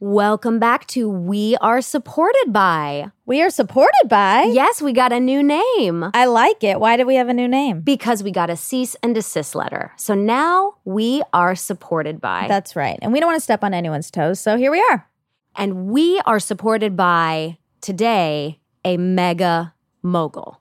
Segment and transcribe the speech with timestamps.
[0.00, 3.10] Welcome back to We Are Supported By.
[3.26, 4.44] We are supported by.
[4.44, 6.78] Yes, we got a new name I like it.
[6.78, 7.80] Why did we have a new name?
[7.80, 9.90] because we got a cease and desist letter.
[9.96, 12.46] So now we are supported by.
[12.46, 12.96] That's right.
[13.02, 14.38] And we don't want to step on anyone's toes.
[14.38, 15.08] So here we are.
[15.56, 20.60] and we are supported by today a mega mogul,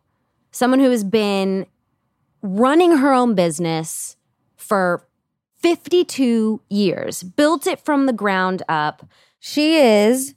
[0.50, 1.68] someone who has been
[2.42, 4.18] running her own business
[4.56, 5.06] for
[5.62, 9.06] 52 years, built it from the ground up.
[9.50, 10.36] She is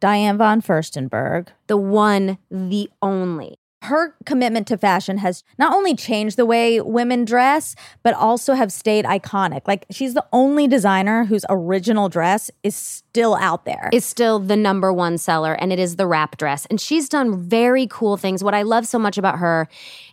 [0.00, 1.50] Diane von Furstenberg.
[1.68, 3.60] the one, the only.
[3.82, 8.72] Her commitment to fashion has not only changed the way women dress, but also have
[8.72, 9.62] stayed iconic.
[9.68, 13.88] Like she's the only designer whose original dress is still out there.
[13.92, 16.66] Is still the number one seller, and it is the wrap dress.
[16.66, 18.42] And she's done very cool things.
[18.42, 19.68] What I love so much about her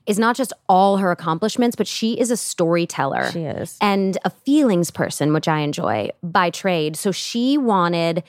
[0.05, 3.31] is not just all her accomplishments, but she is a storyteller.
[3.31, 3.77] she is.
[3.81, 6.95] and a feelings person, which I enjoy by trade.
[6.95, 8.23] So she wanted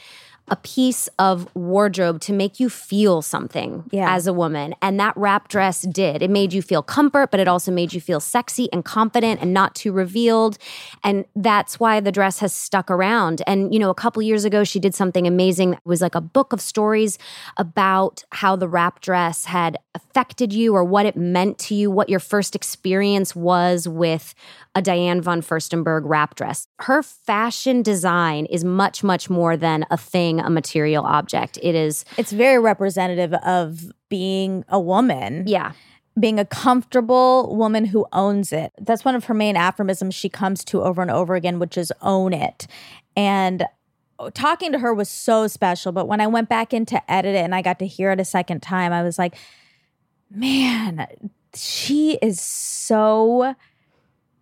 [0.48, 4.14] a piece of wardrobe to make you feel something Yeah.
[4.14, 4.74] as a woman.
[4.80, 6.22] And that wrap dress did.
[6.22, 9.52] It made you feel comfort, but it also made you feel sexy and confident and
[9.52, 10.58] not too revealed.
[11.02, 13.42] And that's why the dress has stuck around.
[13.46, 15.72] And, you know, a couple years ago, she did something amazing.
[15.74, 17.18] It was like a book of stories
[17.56, 22.08] about how the wrap dress had affected you or what it meant to you, what
[22.08, 24.34] your first experience was with
[24.74, 26.68] a Diane von Furstenberg wrap dress.
[26.80, 31.58] Her fashion design is much, much more than a thing, a material object.
[31.62, 35.44] It is, It's very representative of being a woman.
[35.46, 35.72] yeah,
[36.18, 38.72] being a comfortable woman who owns it.
[38.80, 41.92] That's one of her main aphorisms she comes to over and over again, which is
[42.00, 42.66] own it.
[43.14, 43.66] And
[44.32, 45.92] talking to her was so special.
[45.92, 48.20] But when I went back in to edit it and I got to hear it
[48.20, 49.36] a second time, I was like,
[50.30, 51.06] man,
[51.54, 53.54] she is so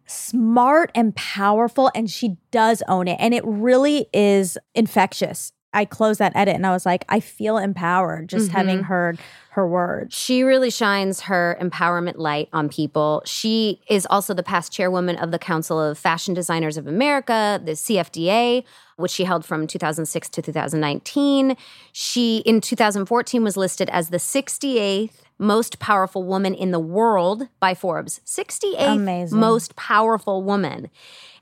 [0.06, 3.16] smart and powerful and she does own it.
[3.18, 5.52] And it really is infectious.
[5.74, 8.56] I closed that edit and I was like, I feel empowered just mm-hmm.
[8.56, 9.18] having heard
[9.50, 10.16] her words.
[10.16, 13.22] She really shines her empowerment light on people.
[13.24, 17.72] She is also the past chairwoman of the Council of Fashion Designers of America, the
[17.72, 18.64] CFDA,
[18.96, 21.56] which she held from 2006 to 2019.
[21.92, 27.74] She, in 2014, was listed as the 68th most powerful woman in the world by
[27.74, 28.20] Forbes.
[28.24, 29.38] 68th Amazing.
[29.38, 30.90] most powerful woman.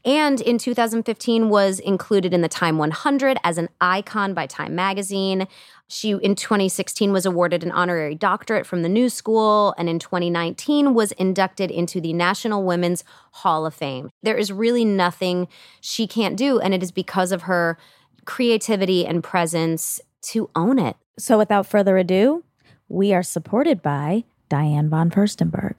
[0.05, 5.47] And in 2015 was included in the Time 100 as an icon by Time magazine.
[5.87, 10.95] She in 2016 was awarded an honorary doctorate from the New School and in 2019
[10.95, 14.11] was inducted into the National Women's Hall of Fame.
[14.23, 15.47] There is really nothing
[15.81, 17.79] she can't do and it is because of her
[18.25, 20.97] creativity and presence to own it.
[21.19, 22.43] So, without further ado,
[22.89, 25.77] we are supported by Diane von Furstenberg.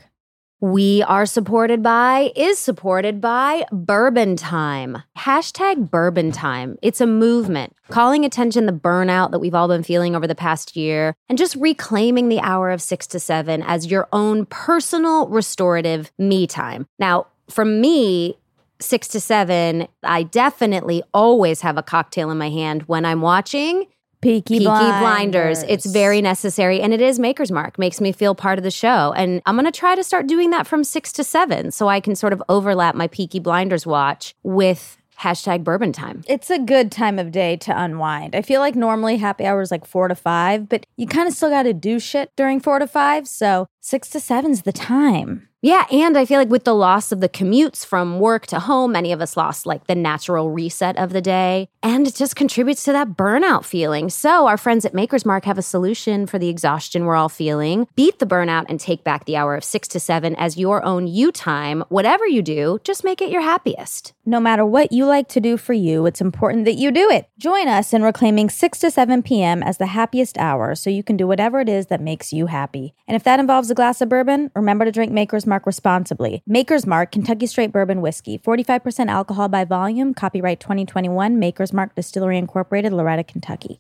[0.63, 5.03] We are supported by, is supported by Bourbon Time.
[5.17, 6.77] Hashtag Bourbon Time.
[6.81, 10.77] It's a movement calling attention the burnout that we've all been feeling over the past
[10.77, 16.13] year and just reclaiming the hour of six to seven as your own personal restorative
[16.17, 16.87] me time.
[16.97, 18.37] Now, for me,
[18.79, 23.87] six to seven, I definitely always have a cocktail in my hand when I'm watching
[24.23, 25.63] Peaky, Peaky Blinders.
[25.63, 29.13] It's very necessary and it is Maker's Mark, makes me feel part of the show.
[29.15, 31.99] And I'm going to try to start doing that from six to seven so I
[31.99, 36.23] can sort of overlap my Peaky Blinders watch with hashtag bourbon time.
[36.27, 38.35] It's a good time of day to unwind.
[38.35, 41.33] I feel like normally happy hour is like four to five, but you kind of
[41.33, 43.27] still got to do shit during four to five.
[43.27, 45.47] So six to seven's the time.
[45.65, 48.91] Yeah, and I feel like with the loss of the commutes from work to home,
[48.91, 51.69] many of us lost like the natural reset of the day.
[51.81, 54.09] And it just contributes to that burnout feeling.
[54.09, 57.87] So, our friends at Maker's Mark have a solution for the exhaustion we're all feeling.
[57.95, 61.07] Beat the burnout and take back the hour of six to seven as your own
[61.07, 61.85] you time.
[61.87, 64.11] Whatever you do, just make it your happiest.
[64.25, 67.29] No matter what you like to do for you, it's important that you do it.
[67.39, 69.63] Join us in reclaiming 6 to 7 p.m.
[69.63, 72.93] as the happiest hour so you can do whatever it is that makes you happy.
[73.07, 76.41] And if that involves a glass of bourbon, remember to drink Maker's Mark responsibly.
[76.47, 82.37] Maker's Mark, Kentucky Straight Bourbon Whiskey, 45% alcohol by volume, copyright 2021, Maker's Mark Distillery
[82.37, 83.79] Incorporated, Loretto, Kentucky.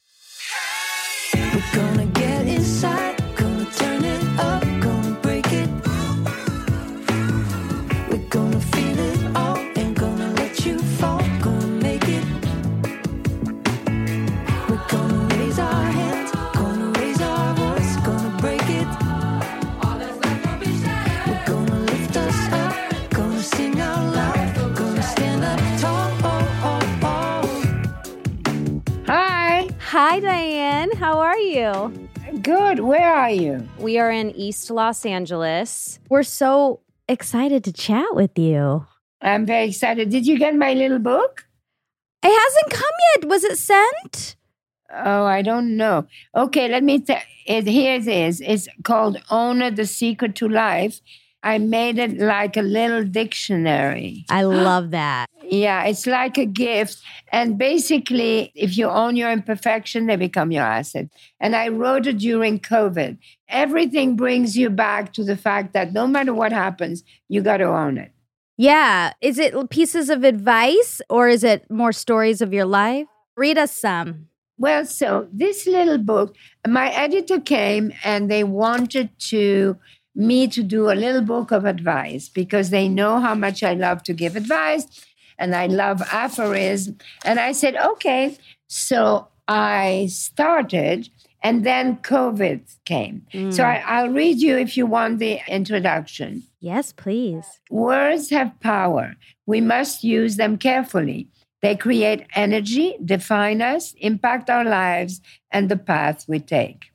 [29.93, 30.19] Hi.
[30.19, 30.89] Diane.
[30.97, 32.09] How are you?
[32.41, 32.79] Good.
[32.79, 33.69] Where are you?
[33.77, 35.99] We are in East Los Angeles.
[36.09, 38.87] We're so excited to chat with you.
[39.21, 40.09] I'm very excited.
[40.09, 41.45] Did you get my little book?
[42.23, 43.29] It hasn't come yet.
[43.29, 44.35] Was it sent?
[44.91, 46.07] Oh, I don't know.
[46.35, 47.67] Okay, let me tell it.
[47.67, 48.41] Here it is.
[48.41, 51.01] It's called Own It the Secret to Life.
[51.43, 54.25] I made it like a little dictionary.
[54.29, 55.29] I love that.
[55.43, 57.03] Yeah, it's like a gift.
[57.33, 61.09] And basically, if you own your imperfection, they become your asset.
[61.41, 63.17] And I wrote it during COVID.
[63.49, 67.65] Everything brings you back to the fact that no matter what happens, you got to
[67.65, 68.13] own it.
[68.57, 69.11] Yeah.
[69.19, 73.07] Is it pieces of advice or is it more stories of your life?
[73.35, 74.29] Read us some.
[74.57, 76.35] Well, so this little book,
[76.65, 79.77] my editor came and they wanted to
[80.15, 84.03] me to do a little book of advice because they know how much I love
[84.03, 84.85] to give advice
[85.37, 86.97] and I love aphorism.
[87.25, 88.37] And I said, okay.
[88.67, 91.09] So I started
[91.41, 93.25] and then COVID came.
[93.31, 93.59] So mm.
[93.65, 96.43] I, I'll read you if you want the introduction.
[96.61, 97.45] Yes, please.
[97.69, 99.15] Words have power.
[99.45, 101.27] We must use them carefully.
[101.61, 105.21] They create energy, define us, impact our lives,
[105.51, 106.92] and the path we take.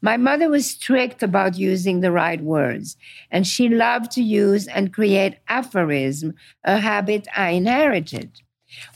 [0.00, 2.96] My mother was strict about using the right words,
[3.30, 6.34] and she loved to use and create aphorism,
[6.64, 8.40] a habit I inherited.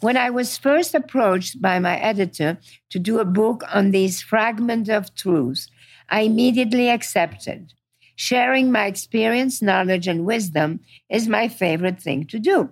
[0.00, 2.58] When I was first approached by my editor
[2.90, 5.66] to do a book on these fragments of truth,
[6.08, 7.72] I immediately accepted.
[8.16, 12.70] Sharing my experience, knowledge, and wisdom is my favorite thing to do.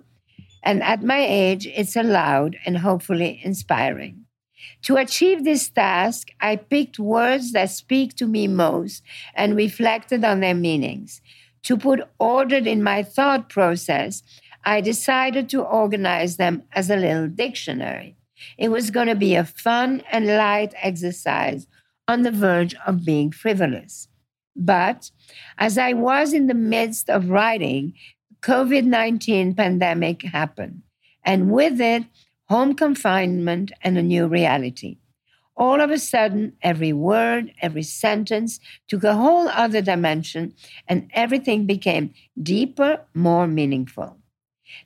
[0.63, 4.20] And at my age, it's allowed and hopefully inspiring.
[4.83, 9.03] To achieve this task, I picked words that speak to me most
[9.35, 11.21] and reflected on their meanings.
[11.63, 14.23] To put order in my thought process,
[14.63, 18.15] I decided to organize them as a little dictionary.
[18.57, 21.67] It was going to be a fun and light exercise
[22.07, 24.07] on the verge of being frivolous.
[24.55, 25.11] But
[25.57, 27.93] as I was in the midst of writing,
[28.41, 30.81] COVID-19 pandemic happened,
[31.23, 32.03] and with it,
[32.51, 34.97] home confinement and a new reality.
[35.55, 38.59] All of a sudden, every word, every sentence
[38.89, 40.53] took a whole other dimension,
[40.85, 42.13] and everything became
[42.43, 44.17] deeper, more meaningful.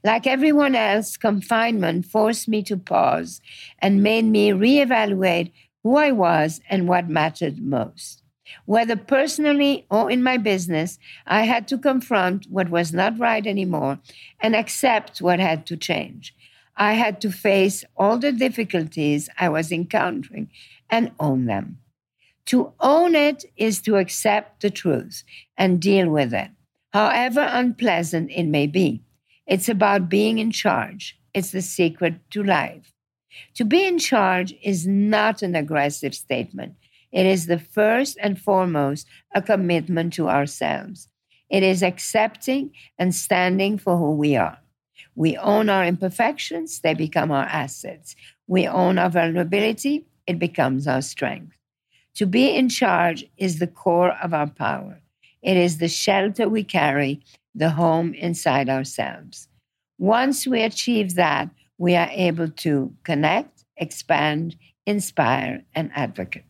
[0.03, 3.41] Like everyone else, confinement forced me to pause
[3.79, 5.51] and made me reevaluate
[5.81, 8.21] who I was and what mattered most.
[8.65, 13.97] Whether personally or in my business, I had to confront what was not right anymore
[14.39, 16.35] and accept what had to change.
[16.77, 20.49] I had to face all the difficulties I was encountering
[20.89, 21.79] and own them.
[22.47, 25.23] To own it is to accept the truth
[25.57, 26.51] and deal with it,
[26.93, 29.01] however unpleasant it may be.
[29.47, 31.17] It's about being in charge.
[31.33, 32.93] It's the secret to life.
[33.55, 36.75] To be in charge is not an aggressive statement.
[37.11, 41.07] It is the first and foremost a commitment to ourselves.
[41.49, 44.59] It is accepting and standing for who we are.
[45.15, 48.15] We own our imperfections, they become our assets.
[48.47, 51.55] We own our vulnerability, it becomes our strength.
[52.15, 55.01] To be in charge is the core of our power.
[55.41, 57.21] It is the shelter we carry,
[57.53, 59.47] the home inside ourselves.
[59.97, 66.45] Once we achieve that, we are able to connect, expand, inspire, and advocate.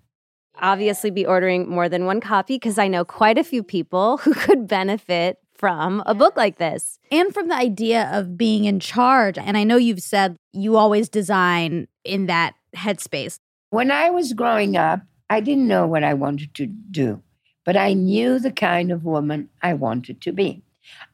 [0.62, 4.34] Obviously, be ordering more than one copy because I know quite a few people who
[4.34, 7.00] could benefit from a book like this.
[7.12, 9.38] And from the idea of being in charge.
[9.38, 13.40] And I know you've said you always design in that headspace.
[13.70, 17.22] When I was growing up, I didn't know what I wanted to do,
[17.66, 20.62] but I knew the kind of woman I wanted to be.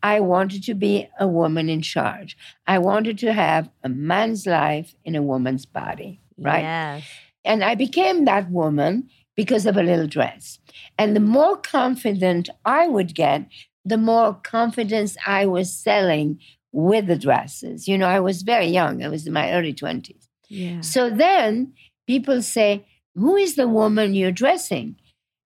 [0.03, 2.38] I wanted to be a woman in charge.
[2.67, 6.62] I wanted to have a man's life in a woman's body, right?
[6.62, 7.03] Yes.
[7.45, 10.60] And I became that woman because of a little dress.
[10.98, 13.45] And the more confident I would get,
[13.85, 16.39] the more confidence I was selling
[16.71, 17.88] with the dresses.
[17.88, 20.27] You know, I was very young, I was in my early 20s.
[20.47, 20.81] Yeah.
[20.81, 21.73] So then
[22.07, 22.85] people say,
[23.15, 24.95] Who is the woman you're dressing?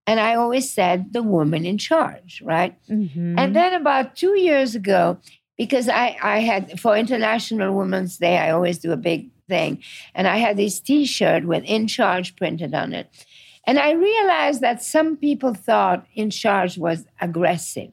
[0.07, 2.77] And I always said, The woman in charge, right?
[2.89, 3.39] Mhm.
[3.39, 5.19] And then about two years ago,
[5.57, 9.83] because I, I had for International Women's Day, I always do a big thing.
[10.15, 13.09] And I had this t shirt with in charge printed on it.
[13.67, 17.93] And I realized that some people thought in charge was aggressive.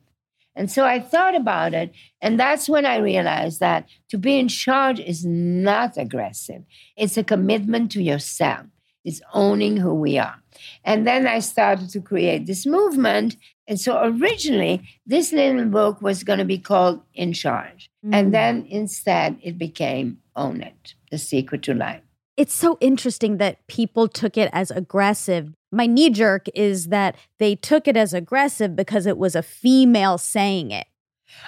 [0.55, 1.93] And so I thought about it.
[2.21, 6.63] And that's when I realized that to be in charge is not aggressive,
[6.97, 8.65] it's a commitment to yourself,
[9.03, 10.35] it's owning who we are.
[10.83, 13.37] And then I started to create this movement.
[13.67, 17.89] And so originally, this little book was going to be called In Charge.
[18.05, 18.15] Mm.
[18.15, 22.01] And then instead, it became Own It The Secret to Life.
[22.41, 25.53] It's so interesting that people took it as aggressive.
[25.71, 30.17] My knee jerk is that they took it as aggressive because it was a female
[30.17, 30.87] saying it.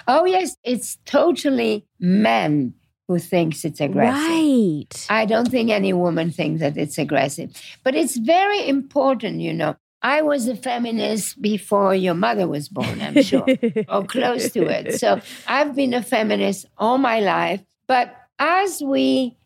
[0.06, 2.74] Oh, yes, it's totally men
[3.08, 4.22] who thinks it's aggressive.
[4.22, 5.06] Right.
[5.10, 7.50] I don't think any woman thinks that it's aggressive.
[7.82, 9.74] But it's very important, you know.
[10.00, 13.44] I was a feminist before your mother was born, I'm sure,
[13.88, 15.00] or close to it.
[15.00, 17.62] So I've been a feminist all my life.
[17.88, 19.36] But as we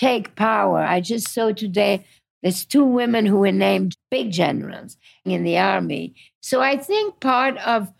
[0.00, 2.04] take power, I just saw today
[2.42, 6.14] there's two women who were named big generals in the army.
[6.40, 7.92] So I think part of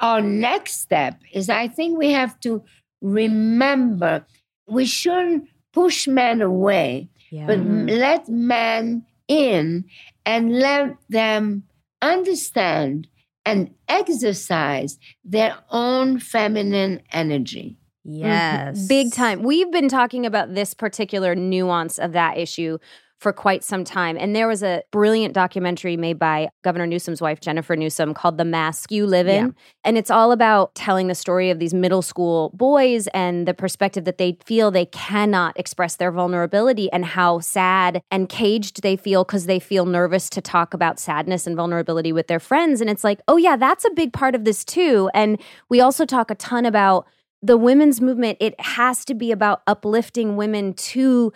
[0.00, 2.62] our next step is I think we have to
[3.00, 4.26] remember
[4.66, 7.46] we shouldn't push men away, Yeah.
[7.46, 9.84] but let men in
[10.26, 11.62] and let them
[12.02, 13.06] understand
[13.46, 17.76] and exercise their own feminine energy.
[18.06, 18.18] Mm-hmm.
[18.18, 18.86] yes.
[18.86, 19.42] Big time.
[19.42, 22.78] We've been talking about this particular nuance of that issue
[23.24, 24.18] for quite some time.
[24.20, 28.44] And there was a brilliant documentary made by Governor Newsom's wife, Jennifer Newsom, called The
[28.44, 29.46] Mask You Live In.
[29.46, 29.52] Yeah.
[29.82, 34.04] And it's all about telling the story of these middle school boys and the perspective
[34.04, 39.24] that they feel they cannot express their vulnerability and how sad and caged they feel
[39.24, 42.82] because they feel nervous to talk about sadness and vulnerability with their friends.
[42.82, 45.08] And it's like, oh, yeah, that's a big part of this too.
[45.14, 47.06] And we also talk a ton about
[47.44, 51.32] the women's movement, it has to be about uplifting women to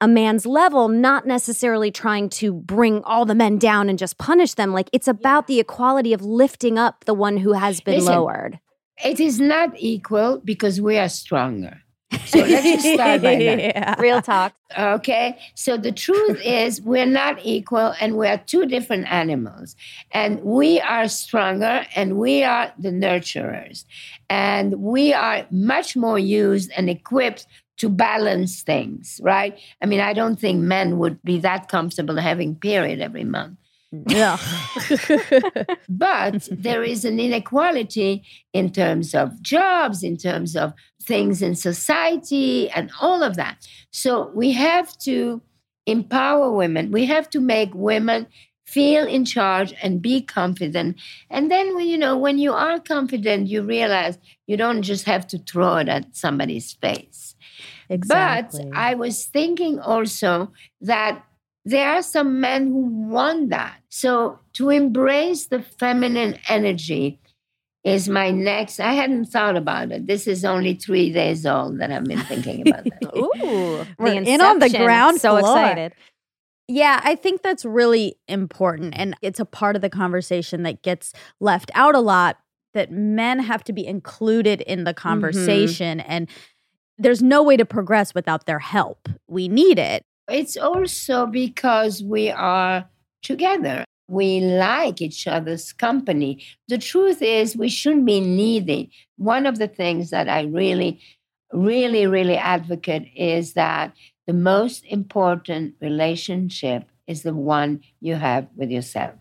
[0.00, 4.54] a man's level, not necessarily trying to bring all the men down and just punish
[4.54, 4.72] them.
[4.72, 8.58] Like it's about the equality of lifting up the one who has been Listen, lowered.
[9.04, 11.81] It is not equal because we are stronger.
[12.32, 13.58] So let's just start by that.
[13.62, 13.94] Yeah.
[13.98, 14.54] Real talk.
[14.78, 15.38] Okay.
[15.54, 19.76] So the truth is, we're not equal and we're two different animals.
[20.12, 23.84] And we are stronger and we are the nurturers.
[24.30, 27.46] And we are much more used and equipped
[27.78, 29.58] to balance things, right?
[29.82, 33.58] I mean, I don't think men would be that comfortable having period every month.
[34.06, 34.38] Yeah.
[35.88, 40.72] But there is an inequality in terms of jobs, in terms of
[41.02, 43.66] things in society, and all of that.
[43.90, 45.42] So we have to
[45.86, 46.90] empower women.
[46.90, 48.26] We have to make women
[48.66, 50.98] feel in charge and be confident.
[51.28, 55.26] And then, when you know, when you are confident, you realize you don't just have
[55.28, 57.34] to throw it at somebody's face.
[57.90, 58.64] exactly.
[58.70, 61.24] But I was thinking also that
[61.64, 63.76] there are some men who want that.
[63.88, 67.20] So to embrace the feminine energy
[67.84, 68.80] is my next.
[68.80, 70.06] I hadn't thought about it.
[70.06, 73.16] This is only three days old that I've been thinking about that.
[73.16, 75.56] Ooh, We're in on the ground So floor.
[75.56, 75.92] excited.
[76.68, 78.94] Yeah, I think that's really important.
[78.96, 82.38] And it's a part of the conversation that gets left out a lot
[82.72, 85.08] that men have to be included in the mm-hmm.
[85.08, 86.00] conversation.
[86.00, 86.28] And
[86.98, 89.08] there's no way to progress without their help.
[89.28, 90.04] We need it.
[90.28, 92.88] It's also because we are
[93.22, 93.84] together.
[94.08, 96.44] We like each other's company.
[96.68, 98.90] The truth is, we shouldn't be needy.
[99.16, 101.00] One of the things that I really,
[101.52, 103.94] really, really advocate is that
[104.26, 109.14] the most important relationship is the one you have with yourself.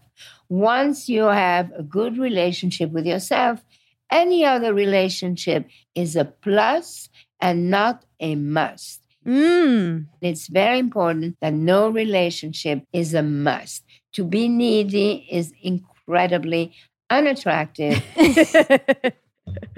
[0.49, 3.63] Once you have a good relationship with yourself,
[4.11, 9.00] any other relationship is a plus and not a must.
[9.25, 10.07] Mm.
[10.21, 13.83] It's very important that no relationship is a must.
[14.13, 16.73] To be needy is incredibly
[17.09, 18.03] unattractive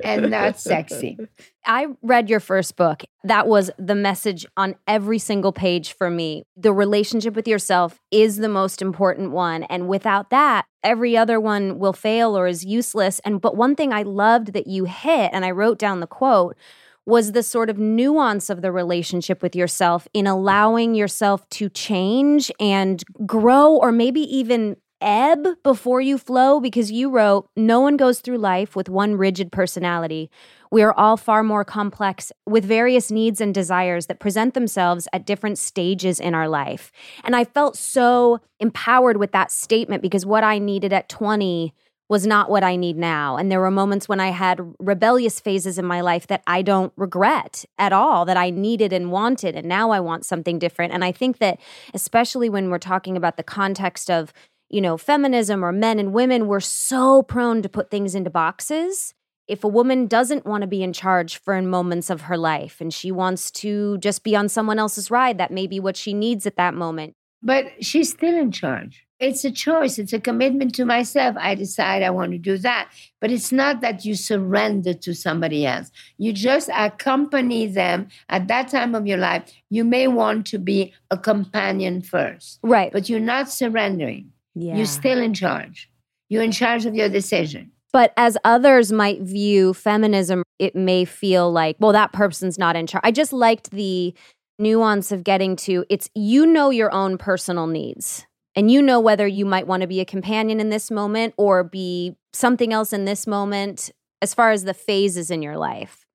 [0.04, 1.18] and not sexy.
[1.66, 3.04] I read your first book.
[3.24, 6.44] That was the message on every single page for me.
[6.56, 9.64] The relationship with yourself is the most important one.
[9.64, 13.20] And without that, every other one will fail or is useless.
[13.20, 16.58] And but one thing I loved that you hit, and I wrote down the quote,
[17.06, 22.52] was the sort of nuance of the relationship with yourself in allowing yourself to change
[22.60, 28.22] and grow or maybe even ebb before you flow because you wrote no one goes
[28.22, 30.32] through life with one rigid personality.
[30.72, 35.26] We are all far more complex with various needs and desires that present themselves at
[35.26, 36.92] different stages in our life.
[37.24, 41.74] And i felt so empowered with that statement because what i needed at 20
[42.10, 43.38] was not what I need now.
[43.38, 46.94] And there were moments when I had rebellious phases in my life that I don't
[46.96, 49.56] regret at all, that I needed and wanted.
[49.56, 50.94] And now I want something different.
[50.94, 51.60] And I think that,
[51.94, 54.34] especially when we're talking about the context of,
[54.70, 59.14] you know, feminism or men and women, we're so prone to put things into boxes.
[59.48, 62.94] If a woman doesn't want to be in charge for moments of her life and
[62.94, 66.46] she wants to just be on someone else's ride, that may be what she needs
[66.46, 67.16] at that moment.
[67.42, 69.03] But she's still in charge.
[69.20, 71.36] It's a choice, it's a commitment to myself.
[71.40, 72.90] I decide I want to do that.
[73.22, 75.92] But it's not that you surrender to somebody else.
[76.18, 79.50] You just accompany them at that time of your life.
[79.70, 82.92] You may want to be a companion first, Right.
[82.92, 84.32] but you're not surrendering.
[84.56, 84.76] Yeah.
[84.76, 85.90] You're still in charge.
[86.30, 87.72] You're in charge of your decision.
[87.94, 92.88] But as others might view feminism, it may feel like, well, that person's not in
[92.88, 93.04] charge.
[93.06, 94.14] I just liked the
[94.60, 99.26] nuance of getting to it's you know your own personal needs and you know whether
[99.26, 103.06] you might want to be a companion in this moment or be something else in
[103.06, 103.92] this moment
[104.22, 106.06] as far as the phases in your life.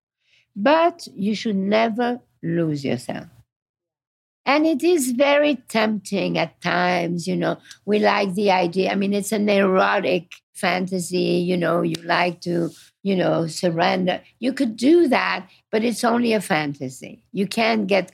[0.54, 3.26] But you should never lose yourself.
[4.47, 7.59] And it is very tempting at times, you know.
[7.85, 8.90] We like the idea.
[8.90, 12.71] I mean, it's an erotic fantasy, you know, you like to,
[13.02, 14.23] you know, surrender.
[14.38, 17.25] You could do that, but it's only a fantasy.
[17.30, 18.12] You can't get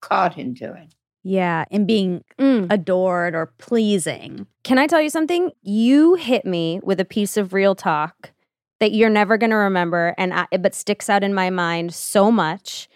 [0.00, 0.93] caught into it.
[1.24, 2.70] Yeah, and being Mm.
[2.70, 4.46] adored or pleasing.
[4.62, 5.50] Can I tell you something?
[5.62, 8.30] You hit me with a piece of real talk
[8.78, 12.30] that you're never going to remember, and I, but sticks out in my mind so
[12.30, 12.88] much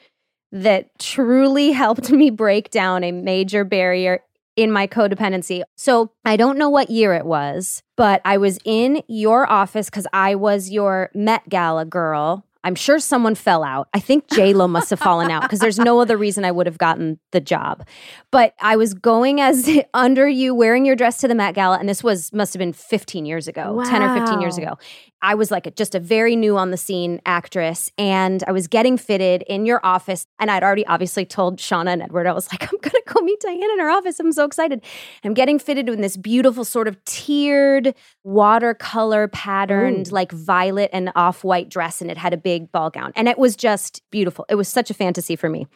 [0.53, 4.21] that truly helped me break down a major barrier
[4.57, 5.63] in my codependency.
[5.77, 10.07] So I don't know what year it was, but I was in your office because
[10.13, 12.45] I was your Met Gala girl.
[12.69, 13.89] I'm sure someone fell out.
[13.95, 16.67] I think J Lo must have fallen out because there's no other reason I would
[16.67, 17.89] have gotten the job.
[18.31, 21.89] But I was going as under you, wearing your dress to the Met Gala, and
[21.89, 24.77] this was must have been 15 years ago, 10 or 15 years ago.
[25.23, 28.97] I was like just a very new on the scene actress, and I was getting
[28.97, 30.27] fitted in your office.
[30.39, 33.41] And I'd already obviously told Shauna and Edward, I was like, I'm gonna go meet
[33.41, 34.21] Diane in her office.
[34.21, 34.85] I'm so excited.
[35.25, 37.95] I'm getting fitted in this beautiful, sort of tiered
[38.25, 43.13] watercolor patterned, like violet and off white dress, and it had a big ball gown.
[43.17, 44.47] And it was just beautiful.
[44.49, 45.67] It was such a fantasy for me.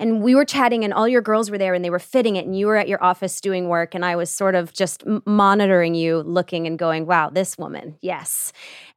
[0.00, 2.44] And we were chatting, and all your girls were there, and they were fitting it,
[2.44, 5.94] and you were at your office doing work, and I was sort of just monitoring
[5.94, 8.52] you, looking and going, "Wow, this woman, yes."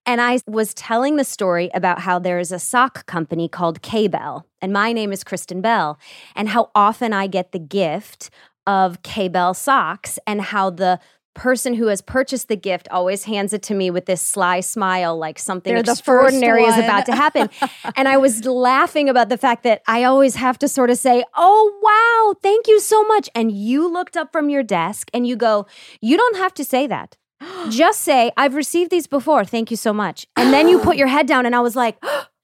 [0.08, 4.08] And I was telling the story about how there is a sock company called K
[4.08, 6.00] Bell, and my name is Kristen Bell,
[6.36, 8.32] and how often I get the gift
[8.66, 11.00] of K Bell socks, and how the
[11.38, 15.18] person who has purchased the gift always hands it to me with this sly smile,
[15.18, 17.50] like something They're extraordinary is about to happen.
[17.96, 21.24] and I was laughing about the fact that I always have to sort of say,
[21.36, 23.30] Oh, wow, thank you so much.
[23.34, 25.68] And you looked up from your desk and you go,
[26.02, 27.16] You don't have to say that.
[27.70, 29.46] Just say, I've received these before.
[29.46, 30.26] Thank you so much.
[30.36, 32.04] And then you put your head down, and I was like,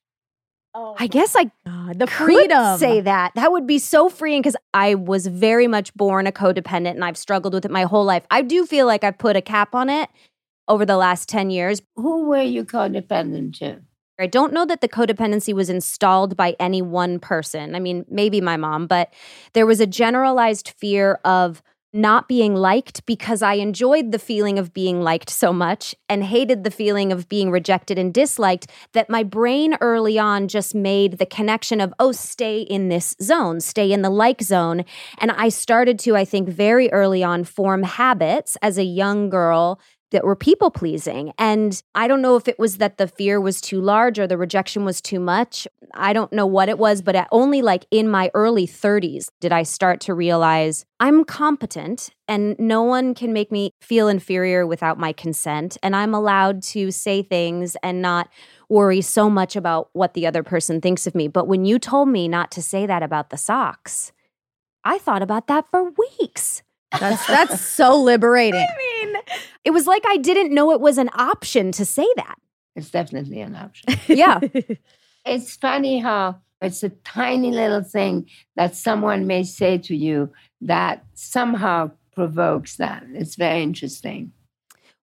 [0.76, 2.78] Oh, I guess I God, the could freedom.
[2.78, 3.32] say that.
[3.36, 7.16] That would be so freeing because I was very much born a codependent and I've
[7.16, 8.24] struggled with it my whole life.
[8.30, 10.08] I do feel like I've put a cap on it
[10.66, 11.80] over the last 10 years.
[11.94, 13.82] Who were you codependent to?
[14.18, 17.74] I don't know that the codependency was installed by any one person.
[17.74, 19.12] I mean, maybe my mom, but
[19.52, 21.62] there was a generalized fear of
[21.94, 26.64] not being liked because I enjoyed the feeling of being liked so much and hated
[26.64, 31.26] the feeling of being rejected and disliked that my brain early on just made the
[31.26, 34.84] connection of, oh, stay in this zone, stay in the like zone.
[35.18, 39.78] And I started to, I think, very early on form habits as a young girl
[40.14, 41.32] that were people pleasing.
[41.38, 44.38] And I don't know if it was that the fear was too large or the
[44.38, 45.66] rejection was too much.
[45.92, 49.64] I don't know what it was, but only like in my early 30s did I
[49.64, 55.12] start to realize I'm competent and no one can make me feel inferior without my
[55.12, 55.76] consent.
[55.82, 58.28] And I'm allowed to say things and not
[58.68, 61.26] worry so much about what the other person thinks of me.
[61.26, 64.12] But when you told me not to say that about the socks,
[64.84, 66.62] I thought about that for weeks.
[67.00, 68.60] That's that's so liberating.
[68.60, 69.16] I mean,
[69.64, 72.36] it was like I didn't know it was an option to say that.
[72.76, 73.98] It's definitely an option.
[74.08, 74.40] Yeah.
[75.26, 81.04] it's funny how it's a tiny little thing that someone may say to you that
[81.14, 83.04] somehow provokes that.
[83.12, 84.32] It's very interesting.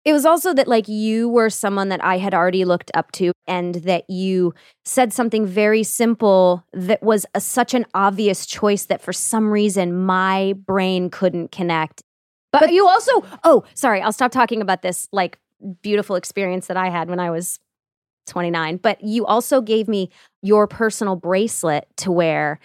[0.03, 3.31] It was also that like you were someone that I had already looked up to
[3.47, 9.01] and that you said something very simple that was a, such an obvious choice that
[9.01, 12.01] for some reason my brain couldn't connect.
[12.51, 15.39] But, you also, oh, sorry, I'll stop talking about this like
[15.81, 17.59] beautiful experience that I had when I was
[18.27, 18.77] 29.
[18.77, 20.09] But you also gave me
[20.41, 22.59] your personal bracelet to wear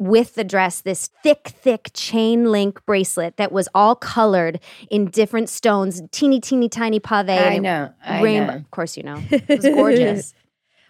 [0.00, 4.58] with the dress, this thick, thick chain link bracelet that was all colored
[4.90, 7.28] in different stones, teeny, teeny, tiny pave.
[7.28, 7.92] I know.
[8.02, 8.52] I rainbow.
[8.54, 8.58] know.
[8.58, 9.22] Of course, you know.
[9.30, 10.34] It was gorgeous.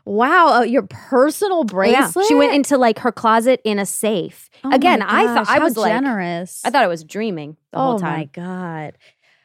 [0.05, 2.25] Wow, uh, your personal bracelet.
[2.25, 2.29] Yeah.
[2.29, 4.49] She went into like her closet in a safe.
[4.65, 6.63] Oh Again, I thought I was like, generous.
[6.65, 8.13] I thought I was dreaming the oh whole time.
[8.13, 8.99] Oh my god.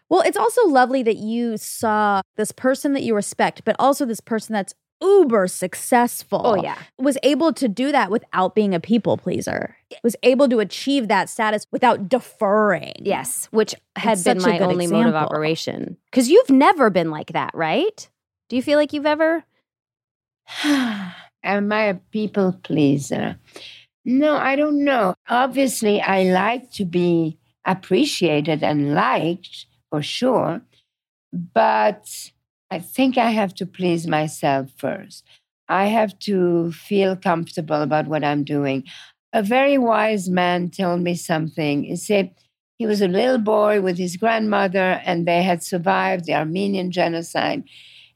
[0.10, 4.20] Well, it's also lovely that you saw this person that you respect, but also this
[4.20, 6.42] person that's uber successful.
[6.44, 6.78] Oh yeah.
[6.98, 9.76] Was able to do that without being a people pleaser.
[10.04, 12.94] Was able to achieve that status without deferring.
[13.00, 15.98] Yes, which had It's been my good only mode of operation.
[16.12, 18.10] Because you've never been like that, right?
[18.50, 19.44] Do you feel like you've ever?
[20.64, 23.38] Am I a people pleaser?
[24.04, 25.16] No, I don't know.
[25.28, 30.62] Obviously, I like to be appreciated and liked for sure,
[31.34, 32.08] but
[32.76, 35.24] I think I have to please myself first.
[35.70, 38.84] I have to feel comfortable about what I'm doing.
[39.32, 41.86] A very wise man told me something.
[41.86, 42.36] He said
[42.78, 47.64] he was a little boy with his grandmother, and they had survived the Armenian genocide.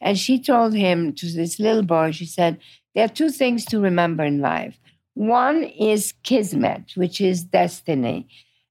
[0.02, 2.60] And she told him to this little boy, she said,
[2.94, 4.78] There are two things to remember in life.
[5.14, 8.28] One is kismet, which is destiny.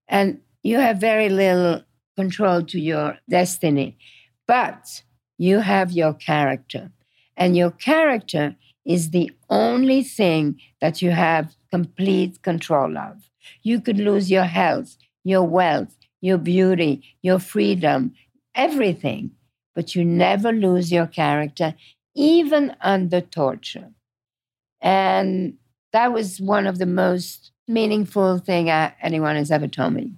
[0.06, 1.82] And you have very little
[2.14, 3.96] control to your destiny,
[4.46, 5.02] but
[5.38, 6.90] you have your character.
[7.36, 13.30] And your character is the only thing that you have complete control of.
[13.62, 18.14] You could lose your health, your wealth, your beauty, your freedom,
[18.54, 19.30] everything,
[19.74, 21.74] but you never lose your character,
[22.14, 23.90] even under torture.
[24.80, 25.54] And
[25.92, 30.12] that was one of the most meaningful thing I, anyone has ever told me.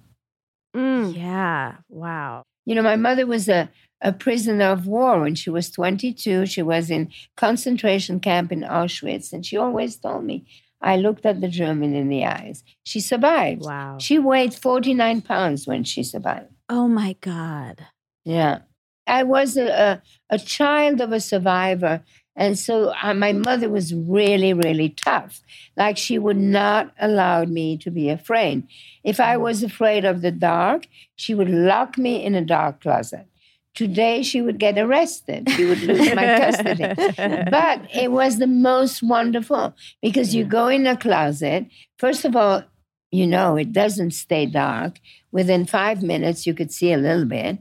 [0.75, 1.15] Mm.
[1.15, 1.75] Yeah.
[1.89, 2.43] Wow.
[2.65, 3.69] You know, my mother was a,
[4.01, 6.45] a prisoner of war when she was 22.
[6.45, 10.45] She was in concentration camp in Auschwitz, and she always told me,
[10.81, 12.63] I looked at the German in the eyes.
[12.83, 13.63] She survived.
[13.63, 13.97] Wow.
[13.99, 16.49] She weighed 49 pounds when she survived.
[16.69, 17.85] Oh my God.
[18.25, 18.59] Yeah.
[19.05, 22.03] I was a, a, a child of a survivor.
[22.35, 25.41] And so uh, my mother was really, really tough.
[25.77, 28.67] Like she would not allow me to be afraid.
[29.03, 33.27] If I was afraid of the dark, she would lock me in a dark closet.
[33.73, 35.49] Today, she would get arrested.
[35.49, 36.83] She would lose my custody.
[37.49, 41.67] But it was the most wonderful because you go in a closet.
[41.97, 42.63] First of all,
[43.11, 44.99] you know, it doesn't stay dark.
[45.31, 47.59] Within five minutes, you could see a little bit.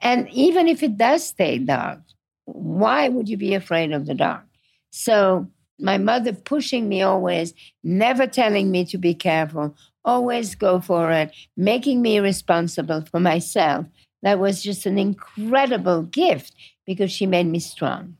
[0.00, 2.00] And even if it does stay dark,
[2.44, 4.44] why would you be afraid of the dark?
[4.90, 5.46] So,
[5.78, 11.34] my mother pushing me always, never telling me to be careful, always go for it,
[11.56, 13.86] making me responsible for myself.
[14.22, 16.54] That was just an incredible gift
[16.86, 18.16] because she made me strong.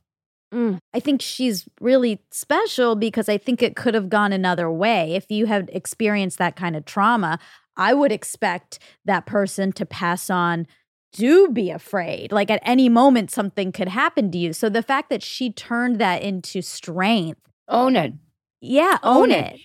[0.53, 0.79] Mm.
[0.93, 5.15] I think she's really special because I think it could have gone another way.
[5.15, 7.39] If you had experienced that kind of trauma,
[7.77, 10.67] I would expect that person to pass on
[11.13, 12.33] do be afraid.
[12.33, 14.53] Like at any moment, something could happen to you.
[14.53, 17.41] So the fact that she turned that into strength.
[17.69, 18.15] Own it.
[18.61, 19.55] Yeah, own, Own it.
[19.55, 19.61] it.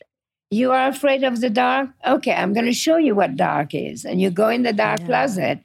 [0.52, 1.90] You are afraid of the dark?
[2.06, 4.06] Okay, I'm going to show you what dark is.
[4.06, 5.60] And you go in the dark closet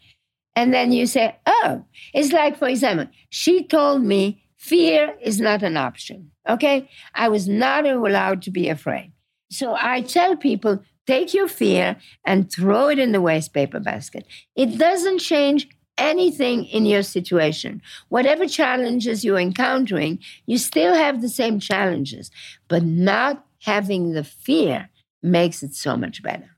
[0.57, 5.63] and then you say, oh, it's like, for example, she told me fear is not
[5.63, 6.31] an option.
[6.49, 9.13] Okay, I was not allowed to be afraid.
[9.51, 14.27] So I tell people, take your fear and throw it in the waste paper basket.
[14.55, 17.83] It doesn't change anything in your situation.
[18.09, 22.31] Whatever challenges you're encountering, you still have the same challenges,
[22.69, 24.89] but not having the fear
[25.23, 26.57] makes it so much better.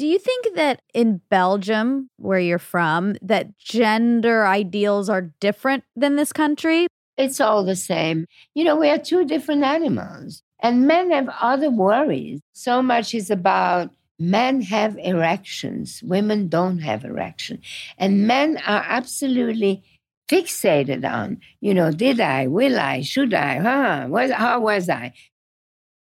[0.00, 6.16] Do you think that in Belgium, where you're from, that gender ideals are different than
[6.16, 6.86] this country?
[7.18, 8.24] It's all the same.
[8.54, 12.40] You know, we are two different animals, and men have other worries.
[12.54, 17.60] So much is about men have erections, women don't have erection.
[17.98, 19.82] And men are absolutely
[20.30, 24.06] fixated on, you know, did I, will I, should I, huh?
[24.08, 25.12] Was, how was I?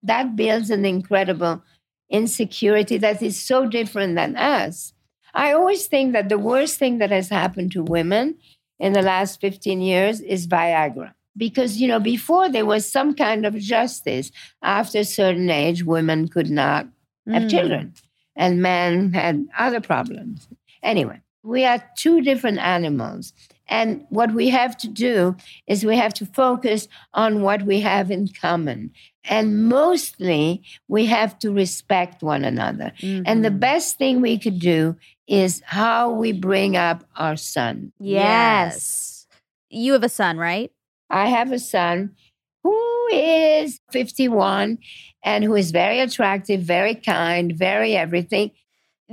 [0.02, 1.62] That builds an incredible
[2.12, 4.92] insecurity that is so different than us.
[5.34, 8.36] I always think that the worst thing that has happened to women
[8.78, 11.14] in the last 15 years is Viagra.
[11.36, 14.30] Because, you know, before there was some kind of justice.
[14.62, 16.86] After a certain age, women could not
[17.26, 17.50] have Mm.
[17.50, 17.94] children,
[18.36, 20.46] and men had other problems.
[20.82, 23.32] Anyway, we are two different animals.
[23.72, 25.34] And what we have to do
[25.66, 28.92] is we have to focus on what we have in common.
[29.24, 32.92] And mostly, we have to respect one another.
[33.02, 33.60] And the Mhm.
[33.60, 37.92] best thing we could do is how we bring up our son.
[37.98, 39.26] Yes.
[39.70, 40.70] You have a son, right?
[41.08, 42.10] I have a son
[42.62, 42.78] who
[43.10, 44.78] is 51
[45.24, 48.50] and who is very attractive, very kind, very everything.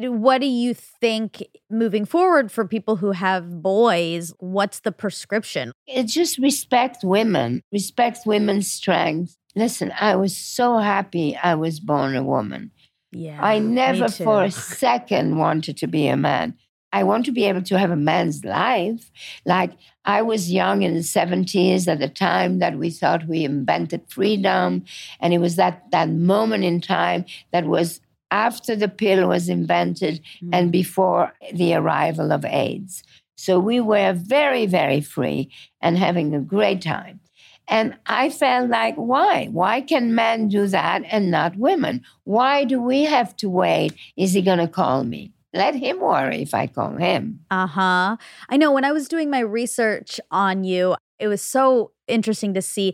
[0.08, 4.32] What do you think moving forward for people who have boys?
[4.40, 5.74] What's the prescription?
[5.88, 9.36] It's just respect women, respect women's strength.
[9.56, 12.72] Listen, I was so happy I was born a woman.
[13.12, 13.40] Yeah.
[13.42, 16.56] I never for a second wanted to be a man.
[16.92, 19.12] I want to be able to have a man's life.
[19.46, 19.74] Like
[20.06, 24.86] I was young in the 70s at the time that we thought we invented freedom.
[25.20, 30.22] And it was that, that moment in time that was after the pill was invented
[30.44, 30.50] Mm.
[30.54, 33.04] and before the arrival of AIDS.
[33.36, 35.50] So we were very, very free
[35.82, 37.20] and having a great time.
[37.68, 39.48] And I felt like, why?
[39.52, 42.04] Why can men do that and not women?
[42.24, 43.94] Why do we have to wait?
[44.18, 45.32] Is he going to call me?
[45.54, 47.40] Let him worry if I call him.
[47.50, 48.18] Uh huh.
[48.50, 52.62] I know when I was doing my research on you, It was so interesting to
[52.62, 52.94] see.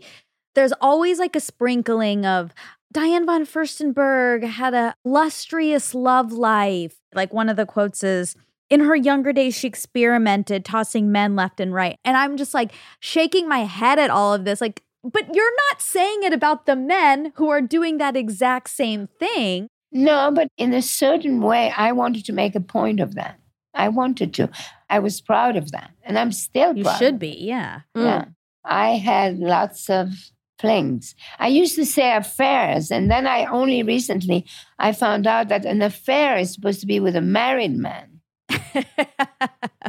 [0.54, 2.52] There's always like a sprinkling of
[2.92, 6.96] Diane von Furstenberg had a lustrous love life.
[7.14, 8.34] Like one of the quotes is,
[8.70, 11.98] in her younger days, she experimented tossing men left and right.
[12.04, 14.60] And I'm just like shaking my head at all of this.
[14.60, 19.08] Like, but you're not saying it about the men who are doing that exact same
[19.20, 19.68] thing.
[19.92, 23.38] No, but in a certain way, I wanted to make a point of that.
[23.72, 24.50] I wanted to.
[24.90, 25.90] I was proud of that.
[26.02, 26.98] And I'm still You proud.
[26.98, 27.80] should be, yeah.
[27.94, 28.24] Yeah.
[28.24, 28.34] Mm.
[28.64, 30.12] I had lots of
[30.58, 31.14] flings.
[31.38, 34.46] I used to say affairs, and then I only recently
[34.78, 38.20] I found out that an affair is supposed to be with a married man.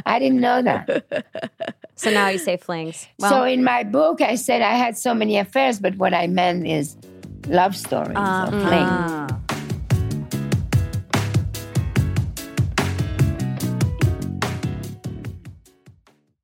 [0.06, 1.24] I didn't know that.
[1.94, 3.06] So now you say flings.
[3.18, 6.26] Well, so in my book, I said I had so many affairs, but what I
[6.26, 6.96] meant is
[7.46, 8.88] love stories or flings.
[8.90, 9.38] Ah.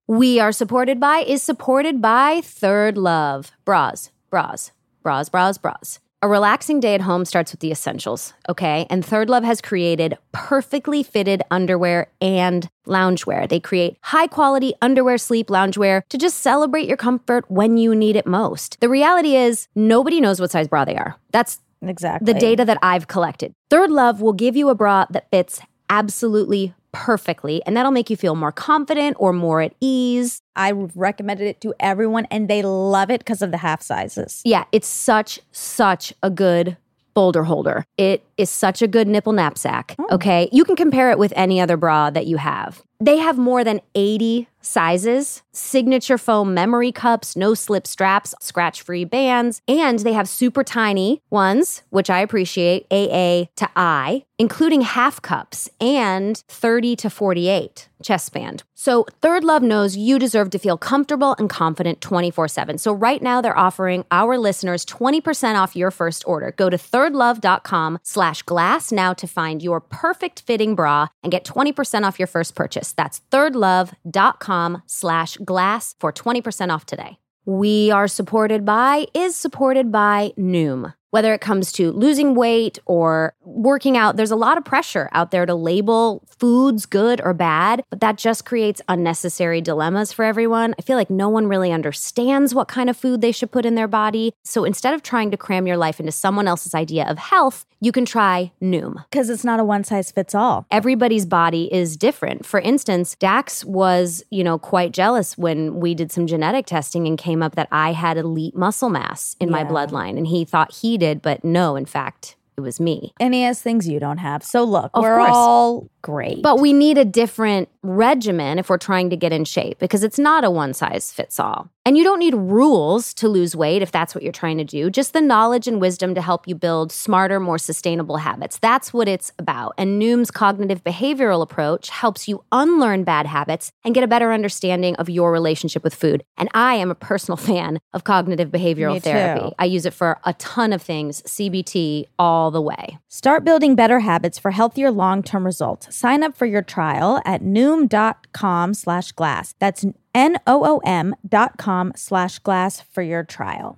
[0.07, 3.53] We are supported by is supported by Third Love.
[3.65, 4.73] Bras, bras,
[5.05, 6.01] bras, bras, bras.
[6.20, 8.85] A relaxing day at home starts with the essentials, okay?
[8.90, 13.49] And Third Love has created perfectly fitted underwear and loungewear.
[13.49, 18.16] They create high quality underwear, sleep, loungewear to just celebrate your comfort when you need
[18.16, 18.81] it most.
[18.81, 21.14] The reality is, nobody knows what size bra they are.
[21.31, 22.33] That's Exactly.
[22.33, 23.53] the data that I've collected.
[23.70, 28.16] Third Love will give you a bra that fits absolutely perfectly, and that'll make you
[28.16, 30.40] feel more confident or more at ease.
[30.57, 34.40] I recommended it to everyone and they love it because of the half sizes.
[34.44, 36.77] Yeah, it's such, such a good
[37.14, 37.85] boulder holder.
[37.97, 39.97] It is such a good nipple knapsack.
[39.97, 40.11] Mm.
[40.11, 40.49] Okay.
[40.53, 42.83] You can compare it with any other bra that you have.
[43.05, 49.05] They have more than 80 sizes, signature foam memory cups, no slip straps, scratch free
[49.05, 55.21] bands, and they have super tiny ones, which I appreciate, AA to I, including half
[55.21, 58.62] cups and 30 to 48 chest band.
[58.75, 62.79] So Third Love knows you deserve to feel comfortable and confident 24/7.
[62.79, 66.53] So right now they're offering our listeners 20% off your first order.
[66.57, 72.05] Go to thirdlove.com slash glass now to find your perfect fitting bra and get 20%
[72.05, 72.94] off your first purchase.
[72.97, 77.19] That's thirdlove.com slash glass for 20% off today.
[77.47, 80.95] We are supported by, is supported by Noom.
[81.14, 85.31] Whether it comes to losing weight or working out, there's a lot of pressure out
[85.31, 90.74] there to label foods good or bad, but that just creates unnecessary dilemmas for everyone.
[90.77, 93.77] I feel like no one really understands what kind of food they should put in
[93.77, 94.35] their body.
[94.42, 97.92] So instead of trying to cram your life into someone else's idea of health, you
[97.92, 99.05] can try Noom.
[99.11, 100.66] Because it's not a one size fits all.
[100.70, 102.44] Everybody's body is different.
[102.44, 107.16] For instance, Dax was, you know, quite jealous when we did some genetic testing and
[107.18, 110.16] came up that I had elite muscle mass in my bloodline.
[110.16, 113.12] And he thought he did, but no, in fact, it was me.
[113.21, 114.43] And he has things you don't have.
[114.45, 115.31] So look, Of we're course.
[115.33, 116.43] all great.
[116.43, 120.19] But we need a different regimen if we're trying to get in shape because it's
[120.19, 121.69] not a one size fits all.
[121.87, 124.88] And you don't need rules to lose weight if that's what you're trying to do,
[124.88, 128.59] just the knowledge and wisdom to help you build smarter, more sustainable habits.
[128.59, 129.75] That's what it's about.
[129.77, 134.97] And Noom's cognitive behavioral approach helps you unlearn bad habits and get a better understanding
[134.97, 136.25] of your relationship with food.
[136.38, 139.55] And I am a personal fan of cognitive behavioral therapy.
[139.59, 142.99] I use it for a ton of things, CBT all the way.
[143.09, 145.94] Start building better habits for healthier long-term results.
[145.94, 149.55] Sign up for your trial at noom.com slash glass.
[149.59, 153.77] That's N-O-O-M dot com slash glass for your trial.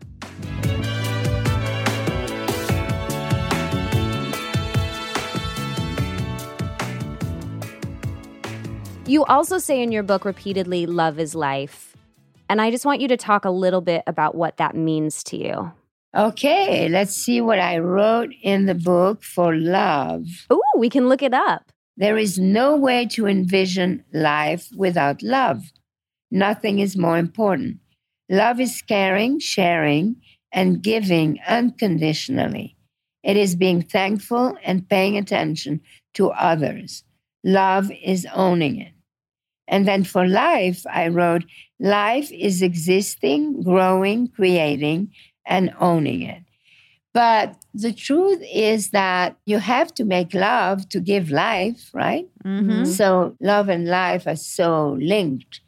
[9.06, 11.96] You also say in your book repeatedly, love is life.
[12.48, 15.36] And I just want you to talk a little bit about what that means to
[15.36, 15.72] you.
[16.16, 20.26] Okay, let's see what I wrote in the book for love.
[20.50, 21.70] Oh, we can look it up.
[21.96, 25.62] There is no way to envision life without love.
[26.30, 27.78] Nothing is more important.
[28.28, 30.16] Love is caring, sharing,
[30.52, 32.76] and giving unconditionally.
[33.22, 35.80] It is being thankful and paying attention
[36.14, 37.04] to others.
[37.44, 38.92] Love is owning it.
[39.68, 41.44] And then for life, I wrote,
[41.80, 45.10] life is existing, growing, creating,
[45.44, 46.42] and owning it.
[47.12, 52.28] But the truth is that you have to make love to give life, right?
[52.44, 52.84] Mm-hmm.
[52.84, 55.60] So love and life are so linked.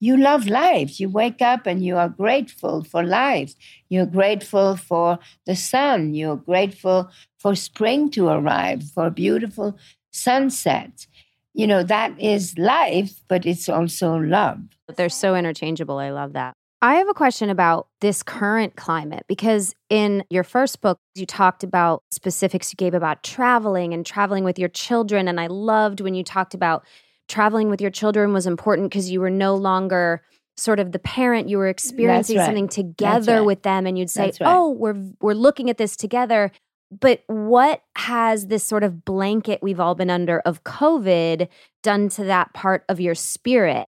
[0.00, 0.98] You love life.
[0.98, 3.54] You wake up and you are grateful for life.
[3.90, 6.14] You're grateful for the sun.
[6.14, 9.78] You're grateful for spring to arrive, for beautiful
[10.10, 11.06] sunsets.
[11.52, 14.60] You know, that is life, but it's also love.
[14.96, 15.98] They're so interchangeable.
[15.98, 16.54] I love that.
[16.82, 21.62] I have a question about this current climate because in your first book, you talked
[21.62, 25.28] about specifics you gave about traveling and traveling with your children.
[25.28, 26.86] And I loved when you talked about
[27.30, 30.22] traveling with your children was important because you were no longer
[30.56, 32.44] sort of the parent you were experiencing right.
[32.44, 33.46] something together right.
[33.46, 34.38] with them and you'd say right.
[34.42, 36.50] oh we're we're looking at this together
[36.90, 41.48] but what has this sort of blanket we've all been under of covid
[41.82, 43.86] done to that part of your spirit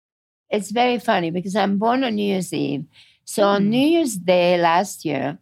[0.50, 2.86] It's very funny because I'm born on New Year's Eve.
[3.26, 3.70] So on mm-hmm.
[3.70, 5.38] New Year's Day last year,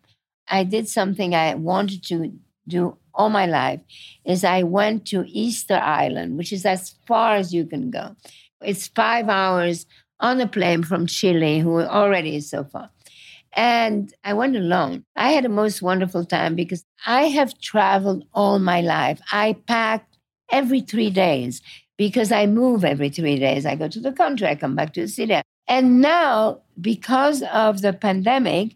[0.48, 2.34] I did something I wanted to
[2.68, 3.80] do all my life
[4.26, 8.16] is I went to Easter Island, which is as far as you can go.
[8.62, 9.86] It's five hours
[10.20, 12.90] on a plane from Chile, who already is so far.
[13.54, 15.06] And I went alone.
[15.16, 19.20] I had a most wonderful time because I have traveled all my life.
[19.32, 20.18] I packed
[20.52, 21.62] every three days
[21.98, 23.66] because I move every three days.
[23.66, 25.42] I go to the country, I come back to the city.
[25.68, 28.76] And now, because of the pandemic,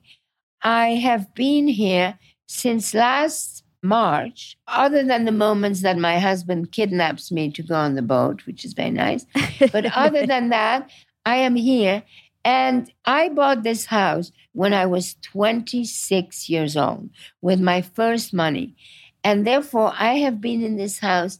[0.62, 7.32] I have been here since last March, other than the moments that my husband kidnaps
[7.32, 9.26] me to go on the boat, which is very nice.
[9.72, 10.90] But other than that,
[11.26, 12.04] I am here.
[12.46, 17.10] And I bought this house when I was 26 years old
[17.42, 18.76] with my first money.
[19.24, 21.40] And therefore, I have been in this house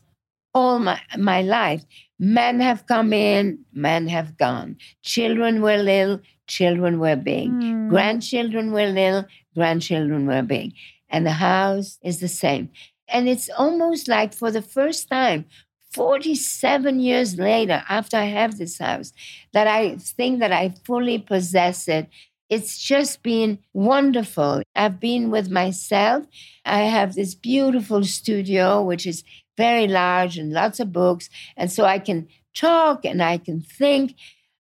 [0.54, 1.86] all my, my life.
[2.20, 4.78] Men have come in, men have gone.
[5.04, 7.50] Children were little, children were big.
[7.50, 7.90] Mm.
[7.90, 9.26] Grandchildren were little,
[9.56, 10.74] grandchildren were big.
[11.10, 12.70] And the house is the same.
[13.08, 15.46] And it's almost like for the first time,
[15.92, 19.12] 47 years later, after I have this house,
[19.54, 22.08] that I think that I fully possess it.
[22.50, 24.62] It's just been wonderful.
[24.76, 26.26] I've been with myself.
[26.66, 29.24] I have this beautiful studio, which is
[29.58, 31.30] very large and lots of books.
[31.58, 34.16] And so I can talk and I can think.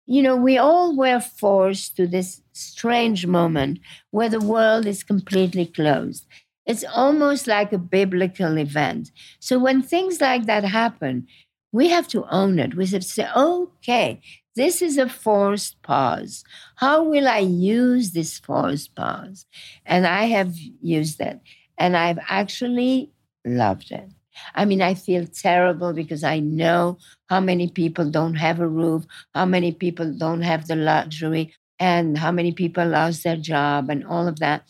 [0.06, 5.66] You know, we all were forced to this strange moment where the world is completely
[5.66, 6.26] closed.
[6.66, 9.10] It's almost like a biblical event.
[9.40, 11.26] So when things like that happen,
[11.72, 12.74] we have to own it.
[12.74, 14.20] We have to say, okay,
[14.54, 16.44] this is a forced pause.
[16.76, 19.46] How will I use this forced pause?
[19.86, 21.40] And I have used it.
[21.78, 23.12] And I've actually
[23.44, 24.08] loved it.
[24.54, 29.04] I mean, I feel terrible because I know how many people don't have a roof,
[29.34, 34.06] how many people don't have the luxury, and how many people lost their job and
[34.06, 34.62] all of that.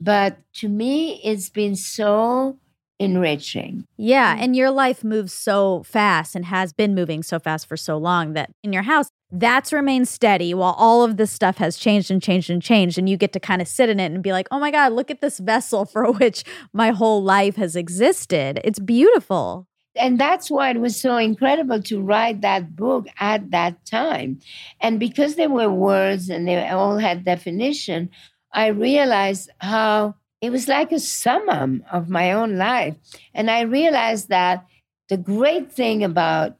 [0.00, 2.58] But to me, it's been so
[2.98, 3.84] enriching.
[3.96, 4.40] Yeah, mm.
[4.40, 8.34] and your life moves so fast and has been moving so fast for so long
[8.34, 12.22] that in your house, that's remained steady while all of this stuff has changed and
[12.22, 12.98] changed and changed.
[12.98, 14.92] And you get to kind of sit in it and be like, oh my God,
[14.92, 18.60] look at this vessel for which my whole life has existed.
[18.64, 19.66] It's beautiful.
[19.96, 24.40] And that's why it was so incredible to write that book at that time.
[24.80, 28.10] And because there were words and they all had definition,
[28.52, 32.96] I realized how it was like a summum of my own life.
[33.32, 34.66] And I realized that
[35.08, 36.56] the great thing about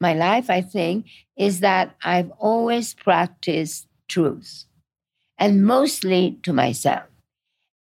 [0.00, 4.66] my life, I think, is that I've always practiced truth
[5.38, 7.04] and mostly to myself.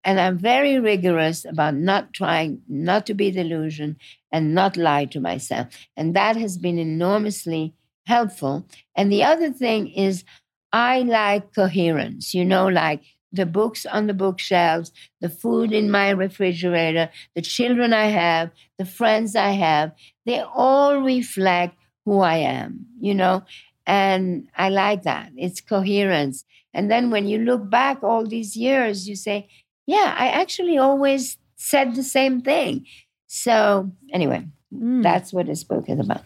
[0.06, 3.98] And I'm very rigorous about not trying not to be delusion
[4.32, 5.68] and not lie to myself.
[5.98, 7.74] And that has been enormously
[8.06, 8.68] helpful.
[8.96, 10.24] And the other thing is,
[10.72, 14.92] I like coherence, you know, like the books on the bookshelves,
[15.22, 19.92] the food in my refrigerator, the children I have, the friends I have,
[20.26, 23.44] they all reflect who I am, you know?
[23.88, 25.32] And I like that.
[25.36, 26.46] It's coherence.
[26.74, 29.48] And then when you look back all these years, you say,
[29.86, 32.86] yeah, I actually always said the same thing.
[33.28, 35.04] So, anyway, Mm.
[35.04, 36.24] that's what this book is about.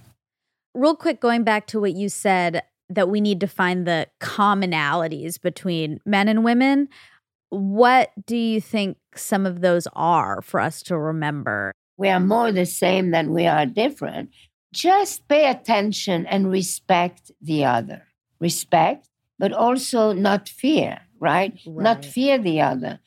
[0.74, 5.40] Real quick, going back to what you said that we need to find the commonalities
[5.40, 6.90] between men and women.
[7.50, 11.72] What do you think some of those are for us to remember?
[11.98, 14.30] We are more the same than we are different.
[14.74, 18.04] Just pay attention and respect the other.
[18.40, 21.58] Respect, but also not fear, right?
[21.66, 23.00] Not fear the other.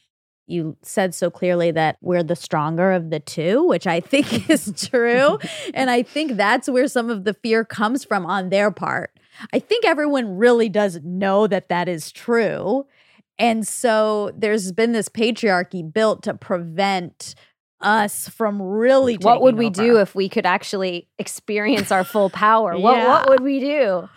[0.46, 4.72] You said so clearly that we're the stronger of the two, which I think is
[4.76, 5.38] true.
[5.74, 9.12] and I think that's where some of the fear comes from on their part.
[9.52, 12.86] I think everyone really does know that that is true.
[13.38, 17.34] And so there's been this patriarchy built to prevent
[17.80, 22.30] us from really what would we taking do if we could actually experience our full
[22.30, 24.08] power what what would we do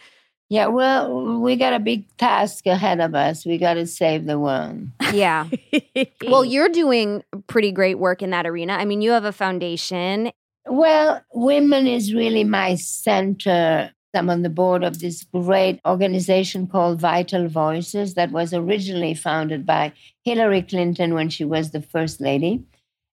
[0.49, 3.45] Yeah, well, we got a big task ahead of us.
[3.45, 4.89] We got to save the world.
[5.13, 5.47] yeah
[6.27, 10.31] well you're doing pretty great work in that arena i mean you have a foundation
[10.67, 13.91] Well, women is really my center.
[14.15, 19.65] I'm on the board of this great organization called Vital Voices that was originally founded
[19.65, 19.93] by
[20.23, 22.63] Hillary Clinton when she was the first lady.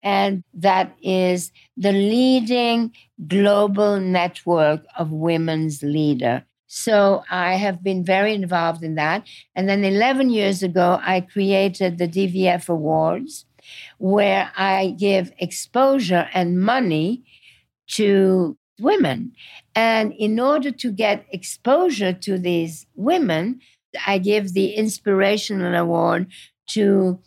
[0.02, 2.94] And that is the leading
[3.28, 6.46] global network of women's leader.
[6.68, 9.28] So I have been very involved in that.
[9.55, 13.45] And then 11 years ago, I created the DVF Awards,
[13.97, 17.24] where I give exposure and money
[17.88, 19.34] to women.
[19.76, 23.61] And in order to get exposure to these women,
[24.05, 26.28] I give the Inspirational Award
[26.70, 27.20] to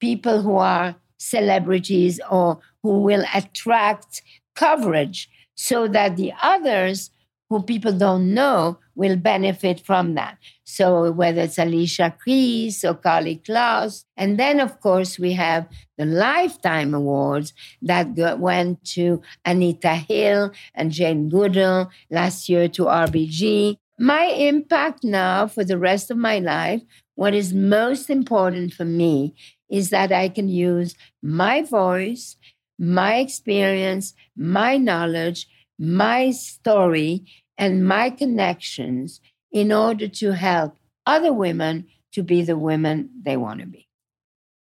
[0.00, 4.22] people who are celebrities or who will attract
[4.54, 7.10] coverage so that the others
[7.48, 10.38] who people don't know will benefit from that.
[10.64, 14.04] So whether it's Alicia Keys or Karlie Kloss.
[14.16, 15.68] And then, of course, we have
[15.98, 23.76] the Lifetime Awards that went to Anita Hill and Jane Goodall, last year to RBG.
[23.98, 26.82] My impact now for the rest of my life,
[27.14, 29.34] what is most important for me
[29.70, 32.36] is that I can use my voice,
[32.78, 37.24] my experience, my knowledge, my story,
[37.58, 39.20] and my connections
[39.52, 40.76] in order to help
[41.06, 43.86] other women to be the women they want to be.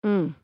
[0.05, 0.35] Mm.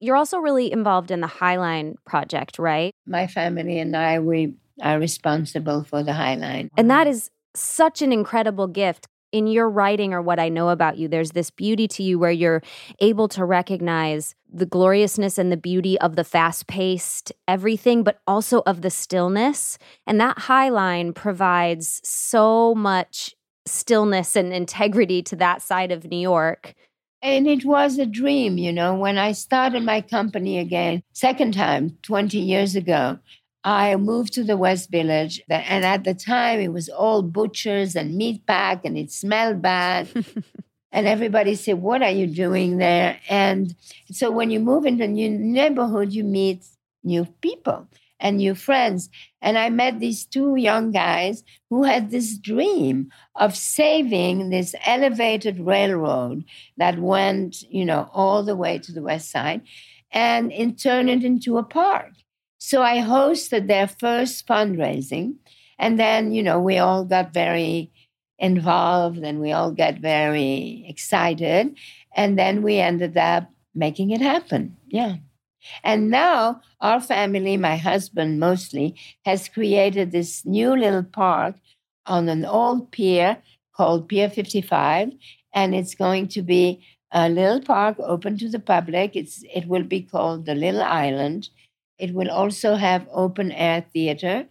[0.00, 2.92] You're also really involved in the Highline project, right?
[3.06, 6.68] My family and I, we are responsible for the Highline.
[6.76, 9.08] And that is such an incredible gift.
[9.30, 12.30] In your writing or what I know about you, there's this beauty to you where
[12.30, 12.62] you're
[13.00, 18.62] able to recognize the gloriousness and the beauty of the fast paced everything, but also
[18.64, 19.76] of the stillness.
[20.06, 23.34] And that high line provides so much
[23.66, 26.74] stillness and integrity to that side of New York.
[27.20, 31.98] And it was a dream, you know, when I started my company again, second time,
[32.02, 33.18] 20 years ago,
[33.68, 35.42] I moved to the West Village.
[35.50, 40.08] And at the time, it was all butchers and meat pack, and it smelled bad.
[40.92, 43.20] and everybody said, What are you doing there?
[43.28, 43.74] And
[44.10, 46.64] so when you move into a new neighborhood, you meet
[47.04, 47.86] new people
[48.18, 49.10] and new friends.
[49.42, 55.60] And I met these two young guys who had this dream of saving this elevated
[55.60, 56.42] railroad
[56.78, 59.60] that went, you know, all the way to the west side
[60.10, 62.12] and in, turn it into a park.
[62.58, 65.36] So I hosted their first fundraising.
[65.78, 67.92] And then, you know, we all got very
[68.38, 71.76] involved and we all got very excited.
[72.14, 74.76] And then we ended up making it happen.
[74.88, 75.16] Yeah.
[75.84, 81.56] And now our family, my husband mostly, has created this new little park
[82.06, 83.38] on an old pier
[83.76, 85.12] called Pier 55.
[85.54, 86.80] And it's going to be
[87.12, 89.16] a little park open to the public.
[89.16, 91.50] It's, it will be called the Little Island.
[91.98, 94.46] It will also have open air theater.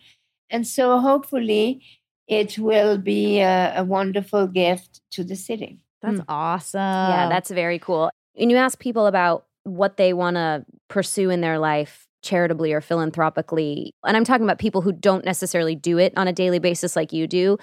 [0.50, 1.82] And so hopefully
[2.28, 5.80] it will be a, a wonderful gift to the city.
[6.02, 6.26] That's Mm.
[6.30, 6.80] awesome.
[6.82, 8.10] yeah, that's very cool.
[8.38, 12.82] And you ask people about what they want to pursue in their life charitably or
[12.82, 13.92] philanthropically.
[14.06, 17.12] And I'm talking about people who don't necessarily do it on a daily basis like
[17.14, 17.58] you do.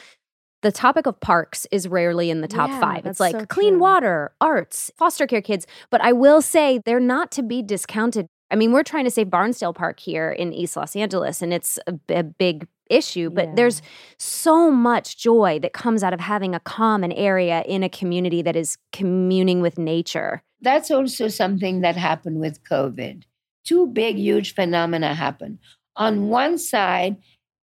[0.63, 3.07] The topic of parks is rarely in the top Yeah, five.
[3.07, 3.81] It's like so clean true.
[3.81, 5.67] water, arts, foster care kids.
[5.91, 8.27] But I will say they're not to be discounted.
[8.55, 11.77] I mean, we're trying to save Barnsdall Park here in East Los Angeles, and it's
[12.09, 13.29] a big issue.
[13.29, 13.55] But Yeah.
[13.57, 13.83] there's
[14.17, 18.55] so much joy that comes out of having a common area in a community that
[18.55, 20.45] is communing with nature.
[20.61, 23.25] That's also something that happened with COVID.
[23.65, 25.59] Two big, huge phenomena happened.
[25.97, 27.17] On one side,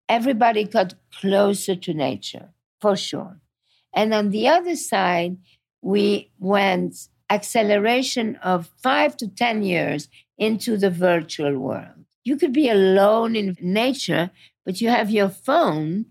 [0.08, 2.48] everybody got closer to nature,
[2.80, 3.38] for sure.
[3.94, 5.36] And on the other side,
[5.82, 6.96] we went
[7.30, 10.08] acceleration of five to 10 years
[10.40, 12.04] into the virtual world.
[12.24, 14.30] You could be alone in nature,
[14.64, 16.06] but you have your phone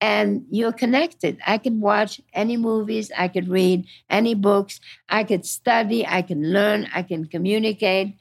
[0.00, 1.38] and you're connected.
[1.46, 6.52] I can watch any movies, I could read any books, I could study, I can
[6.52, 8.16] learn, I can communicate.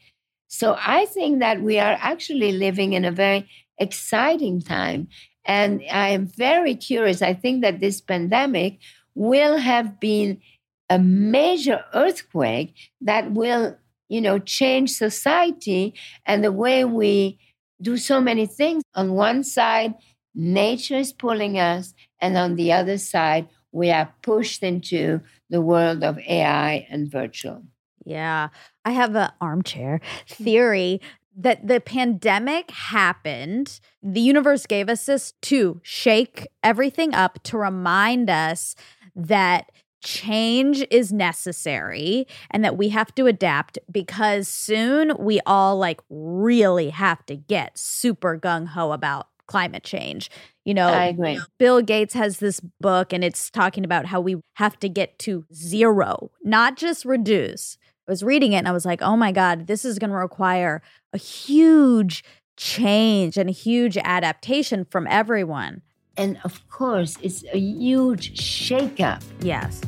[0.47, 5.07] So I think that we are actually living in a very exciting time.
[5.45, 7.21] And I am very curious.
[7.21, 8.79] I think that this pandemic
[9.13, 10.41] will have been
[10.89, 13.77] a major earthquake that will,
[14.09, 15.93] you know, change society
[16.25, 17.39] and the way we
[17.81, 18.83] do so many things.
[18.95, 19.95] On one side,
[20.33, 26.03] nature is pulling us, and on the other side, we are pushed into the world
[26.03, 27.63] of AI and virtual.
[28.05, 28.49] Yeah.
[28.85, 30.43] I have an armchair hmm.
[30.43, 31.01] theory
[31.37, 33.81] that the pandemic happened.
[34.01, 38.75] The universe gave us this to shake everything up, to remind us
[39.15, 39.71] that
[40.05, 46.91] change is necessary and that we have to adapt because soon we all like really
[46.91, 50.29] have to get super gung ho about climate change.
[50.63, 51.39] You know, I agree.
[51.57, 55.43] Bill Gates has this book and it's talking about how we have to get to
[55.53, 57.77] zero, not just reduce.
[58.07, 60.15] I was reading it and I was like, oh my God, this is going to
[60.15, 60.81] require
[61.13, 62.23] a huge
[62.57, 65.81] change and a huge adaptation from everyone.
[66.17, 69.21] And of course, it's a huge shakeup.
[69.41, 69.81] Yes.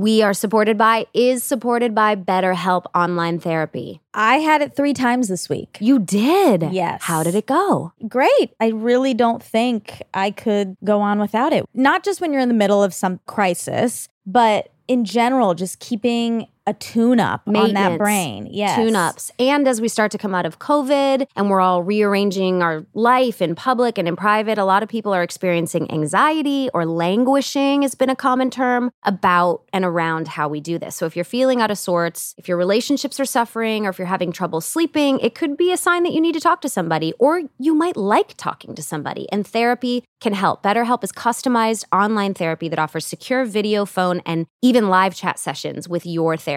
[0.00, 4.00] We are supported by, is supported by BetterHelp Online Therapy.
[4.14, 5.76] I had it three times this week.
[5.78, 6.72] You did?
[6.72, 7.02] Yes.
[7.02, 7.92] How did it go?
[8.08, 8.54] Great.
[8.58, 11.66] I really don't think I could go on without it.
[11.74, 16.48] Not just when you're in the middle of some crisis, but in general, just keeping
[16.66, 18.46] a tune up on that brain.
[18.50, 18.76] Yes.
[18.76, 19.30] Tune ups.
[19.38, 23.40] And as we start to come out of COVID and we're all rearranging our life
[23.40, 27.94] in public and in private, a lot of people are experiencing anxiety or languishing, has
[27.94, 30.94] been a common term about and around how we do this.
[30.96, 34.06] So if you're feeling out of sorts, if your relationships are suffering, or if you're
[34.06, 37.14] having trouble sleeping, it could be a sign that you need to talk to somebody,
[37.18, 39.26] or you might like talking to somebody.
[39.32, 40.62] And therapy can help.
[40.62, 45.88] BetterHelp is customized online therapy that offers secure video, phone, and even live chat sessions
[45.88, 46.49] with your therapist.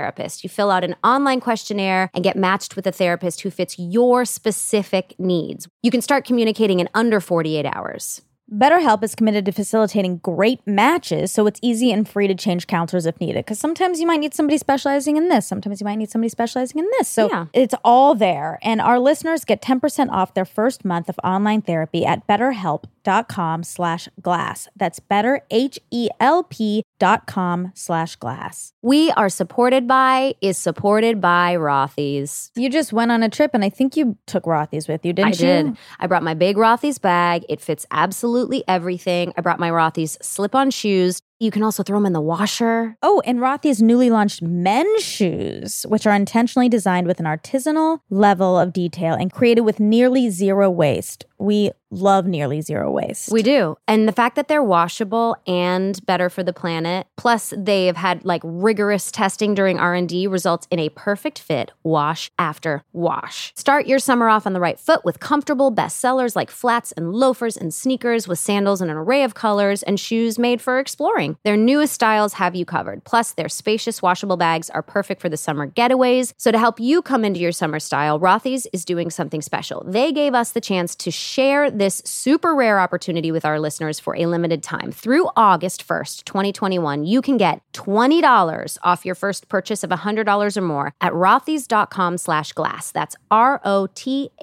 [0.43, 4.25] You fill out an online questionnaire and get matched with a therapist who fits your
[4.25, 5.67] specific needs.
[5.81, 8.21] You can start communicating in under 48 hours.
[8.51, 13.05] BetterHelp is committed to facilitating great matches so it's easy and free to change counselors
[13.05, 13.45] if needed.
[13.45, 16.79] Because sometimes you might need somebody specializing in this, sometimes you might need somebody specializing
[16.79, 17.07] in this.
[17.07, 17.45] So Yeah.
[17.53, 18.59] it's all there.
[18.61, 24.09] And our listeners get 10% off their first month of online therapy at betterhelp.com slash
[24.21, 24.67] glass.
[24.75, 28.73] That's better, H-E-L-P dot com slash glass.
[28.81, 32.51] We are supported by, is supported by Rothy's.
[32.55, 35.27] You just went on a trip and I think you took Rothy's with you, didn't
[35.27, 35.35] I you?
[35.69, 35.77] did.
[35.99, 37.45] I brought my big Rothy's bag.
[37.49, 38.32] It fits absolutely
[38.67, 39.33] everything.
[39.37, 41.21] I brought my Rothy's slip on shoes.
[41.43, 42.95] You can also throw them in the washer.
[43.01, 48.57] Oh, and Rothy's newly launched men's shoes, which are intentionally designed with an artisanal level
[48.57, 51.25] of detail and created with nearly zero waste.
[51.37, 53.31] We love nearly zero waste.
[53.31, 53.75] We do.
[53.87, 58.23] And the fact that they're washable and better for the planet, plus they have had
[58.25, 63.53] like rigorous testing during R&D results in a perfect fit wash after wash.
[63.55, 67.57] Start your summer off on the right foot with comfortable bestsellers like flats and loafers
[67.57, 71.32] and sneakers with sandals in an array of colors and shoes made for exploring.
[71.43, 73.03] Their newest styles have you covered.
[73.03, 76.33] Plus their spacious washable bags are perfect for the summer getaways.
[76.37, 79.83] So to help you come into your summer style, Rothy's is doing something special.
[79.87, 84.15] They gave us the chance to share this super rare opportunity with our listeners for
[84.15, 84.91] a limited time.
[84.91, 90.61] Through August 1st, 2021, you can get $20 off your first purchase of $100 or
[90.61, 92.91] more at rothys.com slash glass.
[92.91, 94.33] That's R-O-T-H-Y-S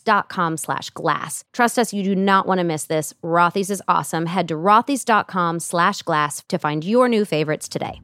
[0.00, 1.44] dot com slash glass.
[1.52, 3.14] Trust us, you do not want to miss this.
[3.22, 4.26] Rothys is awesome.
[4.26, 8.00] Head to rothys.com slash glass to find your new favorites today.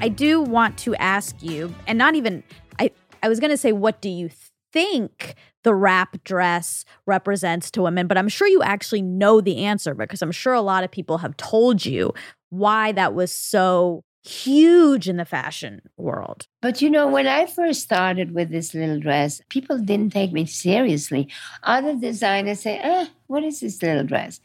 [0.00, 2.44] I do want to ask you, and not even
[2.78, 4.30] I I was going to say what do you
[4.72, 9.94] think the wrap dress represents to women, but I'm sure you actually know the answer
[9.94, 12.14] because I'm sure a lot of people have told you
[12.50, 16.46] why that was so huge in the fashion world.
[16.60, 20.46] But you know, when I first started with this little dress, people didn't take me
[20.46, 21.28] seriously.
[21.62, 24.40] Other designers say, "Ah, what is this little dress?"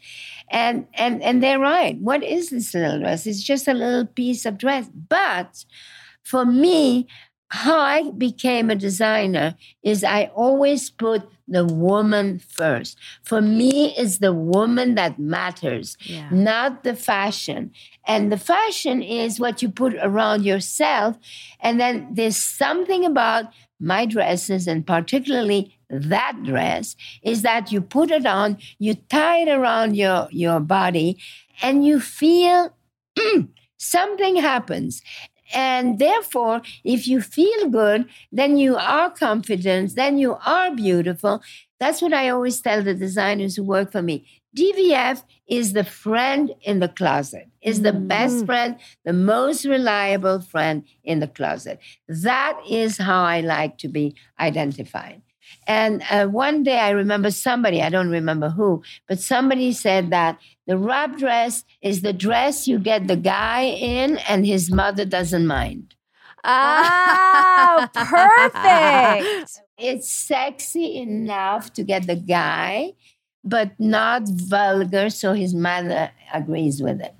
[0.51, 1.97] And and and they're right.
[1.99, 3.25] What is this little dress?
[3.25, 4.89] It's just a little piece of dress.
[5.09, 5.65] But
[6.23, 7.07] for me,
[7.49, 12.97] how I became a designer is I always put the woman first.
[13.23, 15.97] For me, it's the woman that matters,
[16.31, 17.71] not the fashion.
[18.07, 21.17] And the fashion is what you put around yourself.
[21.59, 23.45] And then there's something about
[23.79, 29.49] my dresses, and particularly that dress, is that you put it on, you tie it
[29.49, 31.17] around your, your body,
[31.61, 32.73] and you feel
[33.77, 35.01] something happens.
[35.53, 41.41] And therefore, if you feel good, then you are confident, then you are beautiful.
[41.79, 44.25] That's what I always tell the designers who work for me.
[44.55, 48.07] DVF is the friend in the closet, is the mm-hmm.
[48.07, 51.79] best friend, the most reliable friend in the closet.
[52.07, 55.21] That is how I like to be identified.
[55.67, 60.39] And uh, one day I remember somebody, I don't remember who, but somebody said that
[60.67, 65.47] the wrap dress is the dress you get the guy in and his mother doesn't
[65.47, 65.95] mind.
[66.43, 69.61] Oh, perfect.
[69.77, 72.93] It's sexy enough to get the guy,
[73.43, 77.15] but not vulgar, so his mother agrees with it.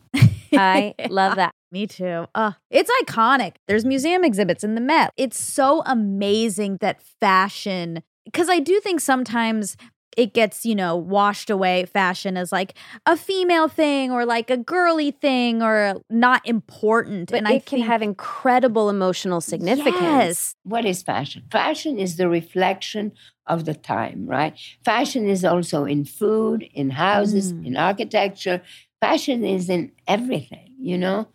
[0.53, 1.53] I love that.
[1.71, 2.25] Me too.
[2.35, 3.53] Uh, it's iconic.
[3.67, 5.11] There's museum exhibits in the Met.
[5.15, 9.75] It's so amazing that fashion, because I do think sometimes
[10.17, 12.73] it gets, you know, washed away fashion as like
[13.05, 17.31] a female thing or like a girly thing or not important.
[17.31, 20.01] But and it I can think, have incredible emotional significance.
[20.01, 20.55] Yes.
[20.63, 21.43] What is fashion?
[21.51, 23.13] Fashion is the reflection
[23.47, 24.57] of the time, right?
[24.83, 27.67] Fashion is also in food, in houses, Mm.
[27.67, 28.61] in architecture.
[28.99, 31.27] Fashion is in everything, you know?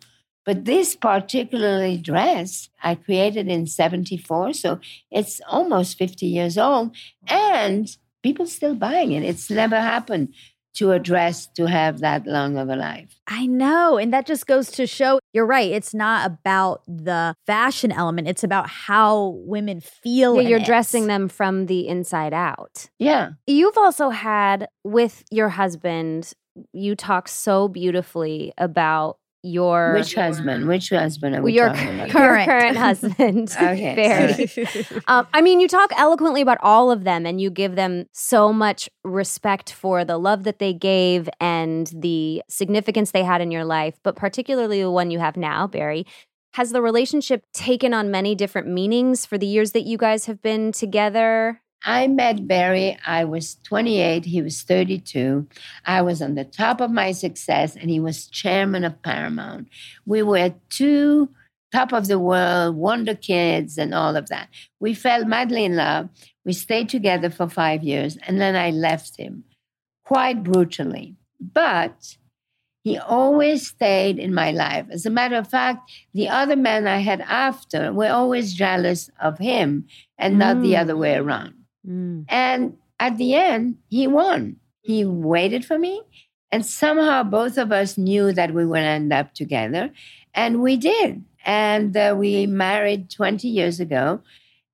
[0.47, 4.79] But this particularly dress I created in 74, so
[5.11, 6.95] it's almost 50 years old,
[7.27, 7.85] and
[8.23, 9.23] people still buying it.
[9.23, 10.33] It's never happened
[10.75, 13.19] to a dress to have that long of a life.
[13.27, 13.97] I know.
[13.97, 15.71] And that just goes to show you're right.
[15.71, 20.35] It's not about the fashion element, it's about how women feel.
[20.35, 20.65] Yeah, in you're it.
[20.65, 22.89] dressing them from the inside out.
[22.99, 23.31] Yeah.
[23.47, 26.31] You've also had with your husband,
[26.71, 30.67] you talk so beautifully about your Which husband?
[30.67, 32.09] Which husband are we your, talking about?
[32.09, 32.49] Current.
[32.49, 33.55] current husband.
[33.57, 34.85] Okay, Barry.
[35.07, 38.51] Um, I mean, you talk eloquently about all of them and you give them so
[38.51, 43.65] much respect for the love that they gave and the significance they had in your
[43.65, 46.05] life, but particularly the one you have now, Barry.
[46.53, 50.41] Has the relationship taken on many different meanings for the years that you guys have
[50.41, 51.61] been together?
[51.85, 52.97] I met Barry.
[53.05, 54.25] I was 28.
[54.25, 55.47] He was 32.
[55.85, 59.67] I was on the top of my success, and he was chairman of Paramount.
[60.05, 61.29] We were two
[61.71, 64.49] top of the world, wonder kids, and all of that.
[64.79, 66.09] We fell madly in love.
[66.45, 69.43] We stayed together for five years, and then I left him
[70.05, 71.15] quite brutally.
[71.39, 72.17] But
[72.83, 74.85] he always stayed in my life.
[74.89, 79.37] As a matter of fact, the other men I had after were always jealous of
[79.37, 80.79] him and not the Mm.
[80.81, 81.53] other way around.
[81.87, 82.25] Mm.
[82.27, 84.57] And at the end, he won.
[84.81, 86.01] He waited for me.
[86.51, 89.91] And somehow both of us knew that we would end up together.
[90.33, 91.23] And we did.
[91.45, 94.21] And uh, we married 20 years ago.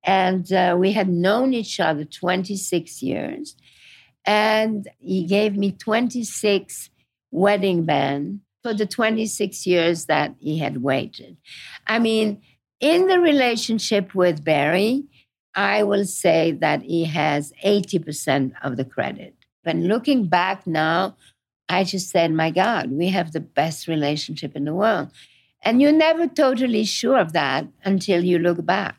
[0.04, 3.56] And uh, we had known each other 26 years.
[4.24, 6.90] And he gave me 26
[7.30, 11.36] wedding band for the 26 years that he had waited.
[11.86, 12.40] I mean,
[12.80, 15.04] in the relationship with Barry,
[15.54, 19.34] I will say that he has 80% of the credit.
[19.62, 21.16] But looking back now,
[21.68, 25.10] I just said, my God, we have the best relationship in the world.
[25.62, 28.96] And you're never totally sure of that until you look back.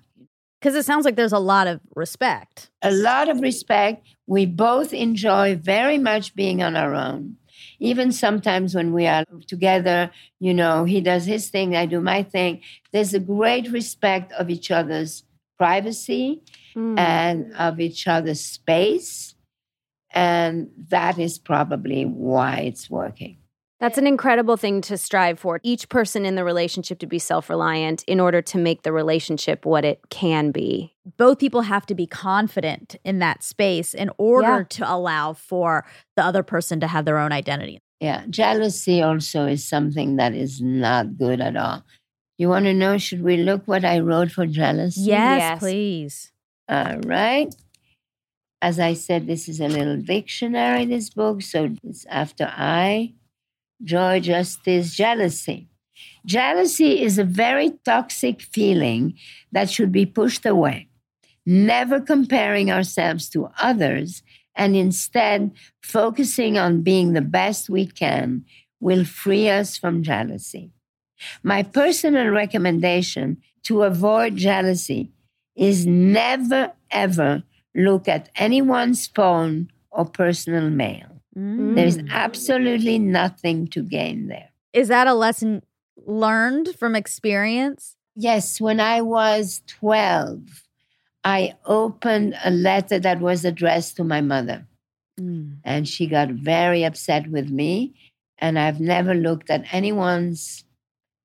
[0.59, 2.71] Because it sounds like there's a lot of respect.
[2.81, 4.07] A lot of respect.
[4.25, 7.37] We both enjoy very much being on our own.
[7.79, 12.23] Even sometimes when we are together, you know, he does his thing, I do my
[12.23, 12.61] thing.
[12.91, 15.23] There's a great respect of each other's
[15.57, 16.41] privacy
[16.75, 16.99] Mm.
[16.99, 19.33] and of each other's space.
[20.13, 23.37] And that is probably why it's working.
[23.81, 25.59] That's an incredible thing to strive for.
[25.61, 29.65] Each person in the relationship to be self reliant in order to make the relationship
[29.65, 30.93] what it can be.
[31.17, 34.63] Both people have to be confident in that space in order Yeah.
[34.69, 35.85] to allow for
[36.15, 37.79] the other person to have their own identity.
[37.99, 38.23] Yeah.
[38.29, 41.83] Jealousy also is something that is not good at all.
[42.37, 42.97] You want to know?
[42.97, 45.01] Should we look what I wrote for jealousy?
[45.01, 45.59] Yes, Yes.
[45.59, 46.31] please.
[46.67, 47.53] All right.
[48.61, 51.41] As I said, this is a little dictionary, this book.
[51.41, 53.13] So it's after I,
[53.83, 55.69] joy, justice, jealousy.
[56.25, 59.13] Jealousy is a very toxic feeling
[59.51, 60.87] that should be pushed away.
[61.45, 64.23] Never comparing ourselves to others
[64.55, 65.51] and instead
[65.83, 68.45] focusing on being the best we can
[68.79, 70.71] will free us from jealousy.
[71.43, 75.11] My personal recommendation to avoid jealousy
[75.55, 77.43] is never ever
[77.73, 81.21] look at anyone's phone or personal mail.
[81.35, 82.09] There's Mm.
[82.09, 84.49] absolutely nothing to gain there.
[84.73, 85.63] Is that a lesson
[86.05, 87.95] learned from experience?
[88.15, 90.63] Yes, when I was 12,
[91.23, 94.67] I opened a letter that was addressed to my mother,
[95.63, 97.93] and she got very upset with me.
[98.37, 100.64] And I've never looked at anyone's,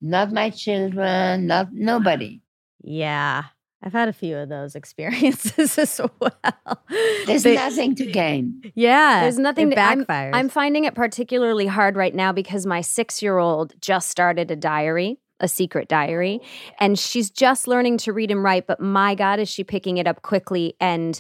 [0.01, 2.41] not my children, not nobody.
[2.83, 3.45] Yeah.
[3.83, 6.33] I've had a few of those experiences as well.
[7.27, 8.61] There's They- nothing to gain.
[8.75, 9.23] Yeah.
[9.23, 10.31] There's nothing It to- I'm- backfires.
[10.35, 14.57] I'm finding it particularly hard right now because my six year old just started a
[14.57, 16.41] diary, a secret diary,
[16.79, 18.67] and she's just learning to read and write.
[18.67, 20.75] But my God, is she picking it up quickly?
[20.81, 21.19] And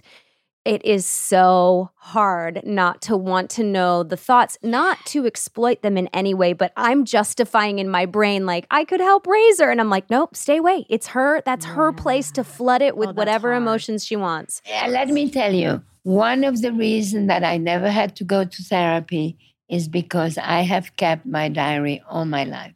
[0.64, 5.96] it is so hard not to want to know the thoughts, not to exploit them
[5.96, 9.70] in any way, but I'm justifying in my brain, like, I could help raise her.
[9.70, 10.84] And I'm like, nope, stay away.
[10.90, 11.40] It's her.
[11.46, 13.62] That's her place to flood it with Oh, whatever hard.
[13.62, 14.60] emotions she wants.
[14.66, 18.44] Yeah, let me tell you, one of the reasons that I never had to go
[18.44, 19.38] to therapy
[19.68, 22.74] is because I have kept my diary all my life.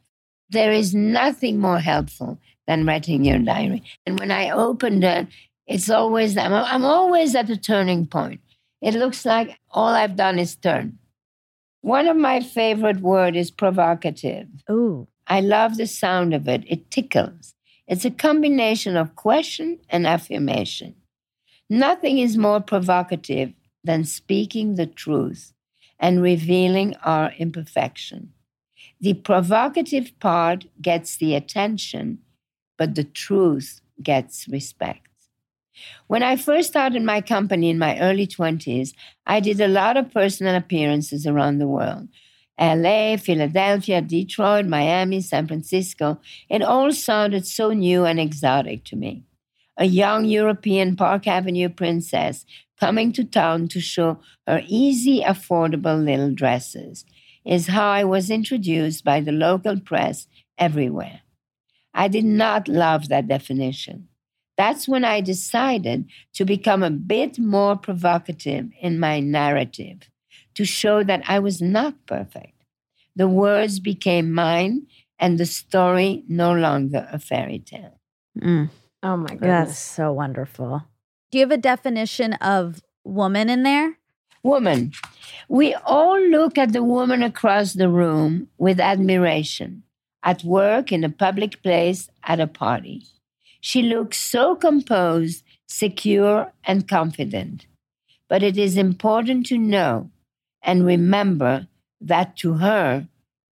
[0.49, 3.83] There is nothing more helpful than writing your diary.
[4.05, 5.27] And when I opened it,
[5.67, 8.41] it's always, I'm, I'm always at a turning point.
[8.81, 10.99] It looks like all I've done is turn.
[11.81, 14.47] One of my favorite words is provocative.
[14.69, 15.07] Ooh.
[15.27, 16.63] I love the sound of it.
[16.67, 17.55] It tickles.
[17.87, 20.95] It's a combination of question and affirmation.
[21.69, 23.53] Nothing is more provocative
[23.83, 25.53] than speaking the truth
[25.99, 28.33] and revealing our imperfection.
[28.99, 32.19] The provocative part gets the attention,
[32.77, 35.07] but the truth gets respect.
[36.07, 38.93] When I first started my company in my early 20s,
[39.25, 42.07] I did a lot of personal appearances around the world.
[42.59, 46.19] LA, Philadelphia, Detroit, Miami, San Francisco.
[46.49, 49.23] It all sounded so new and exotic to me.
[49.77, 52.45] A young European Park Avenue princess
[52.79, 57.05] coming to town to show her easy, affordable little dresses
[57.45, 61.21] is how I was introduced by the local press everywhere.
[61.93, 64.07] I did not love that definition.
[64.57, 70.09] That's when I decided to become a bit more provocative in my narrative
[70.55, 72.63] to show that I was not perfect.
[73.15, 74.87] The words became mine
[75.19, 77.99] and the story no longer a fairy tale.
[78.39, 78.69] Mm,
[79.03, 79.41] Oh my God.
[79.41, 80.83] that's so wonderful.
[81.31, 83.97] Do you have a definition of woman in there?
[84.43, 84.91] Woman.
[85.49, 89.83] We all look at the woman across the room with admiration
[90.23, 93.03] at work, in a public place, at a party.
[93.65, 97.65] She looks so composed, secure, and confident.
[98.29, 100.11] But it is important to know
[100.61, 101.67] and remember
[101.99, 103.07] that to her,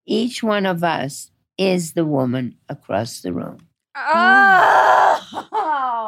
[0.05, 3.57] each one of us is the woman across the room.
[3.95, 5.47] Oh,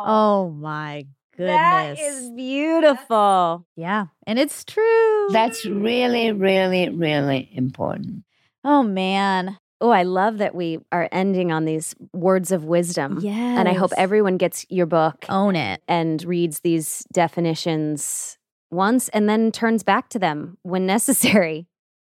[0.07, 1.97] Oh my goodness.
[1.97, 3.65] that is beautiful.
[3.75, 4.05] yeah.
[4.27, 5.29] And it's true.
[5.31, 8.23] That's really, really, really important.
[8.63, 9.57] oh man.
[9.81, 13.19] Oh, I love that we are ending on these words of wisdom.
[13.21, 13.59] Yeah.
[13.59, 15.81] And I hope everyone gets your book own it.
[15.87, 18.37] and reads these definitions
[18.71, 21.67] once and then turns back to them when necessary.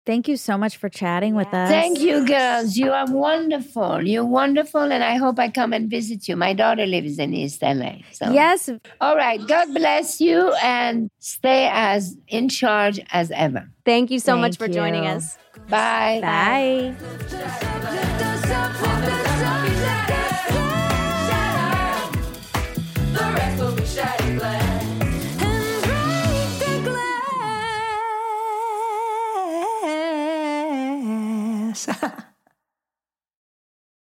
[0.06, 1.70] Thank you so much for chatting with us.
[1.70, 2.76] Thank you, girls.
[2.76, 4.08] You are wonderful.
[4.08, 6.36] You're wonderful, and I hope I come and visit you.
[6.36, 7.98] My daughter lives in East LA.
[8.12, 8.32] So.
[8.32, 8.72] Yes.
[9.02, 9.46] All right.
[9.46, 13.70] God bless you, and stay as in charge as ever.
[13.86, 15.38] Thank you so much Thank for joining us.
[15.70, 16.20] Bye.
[16.22, 16.96] Bye.
[19.10, 19.29] Lift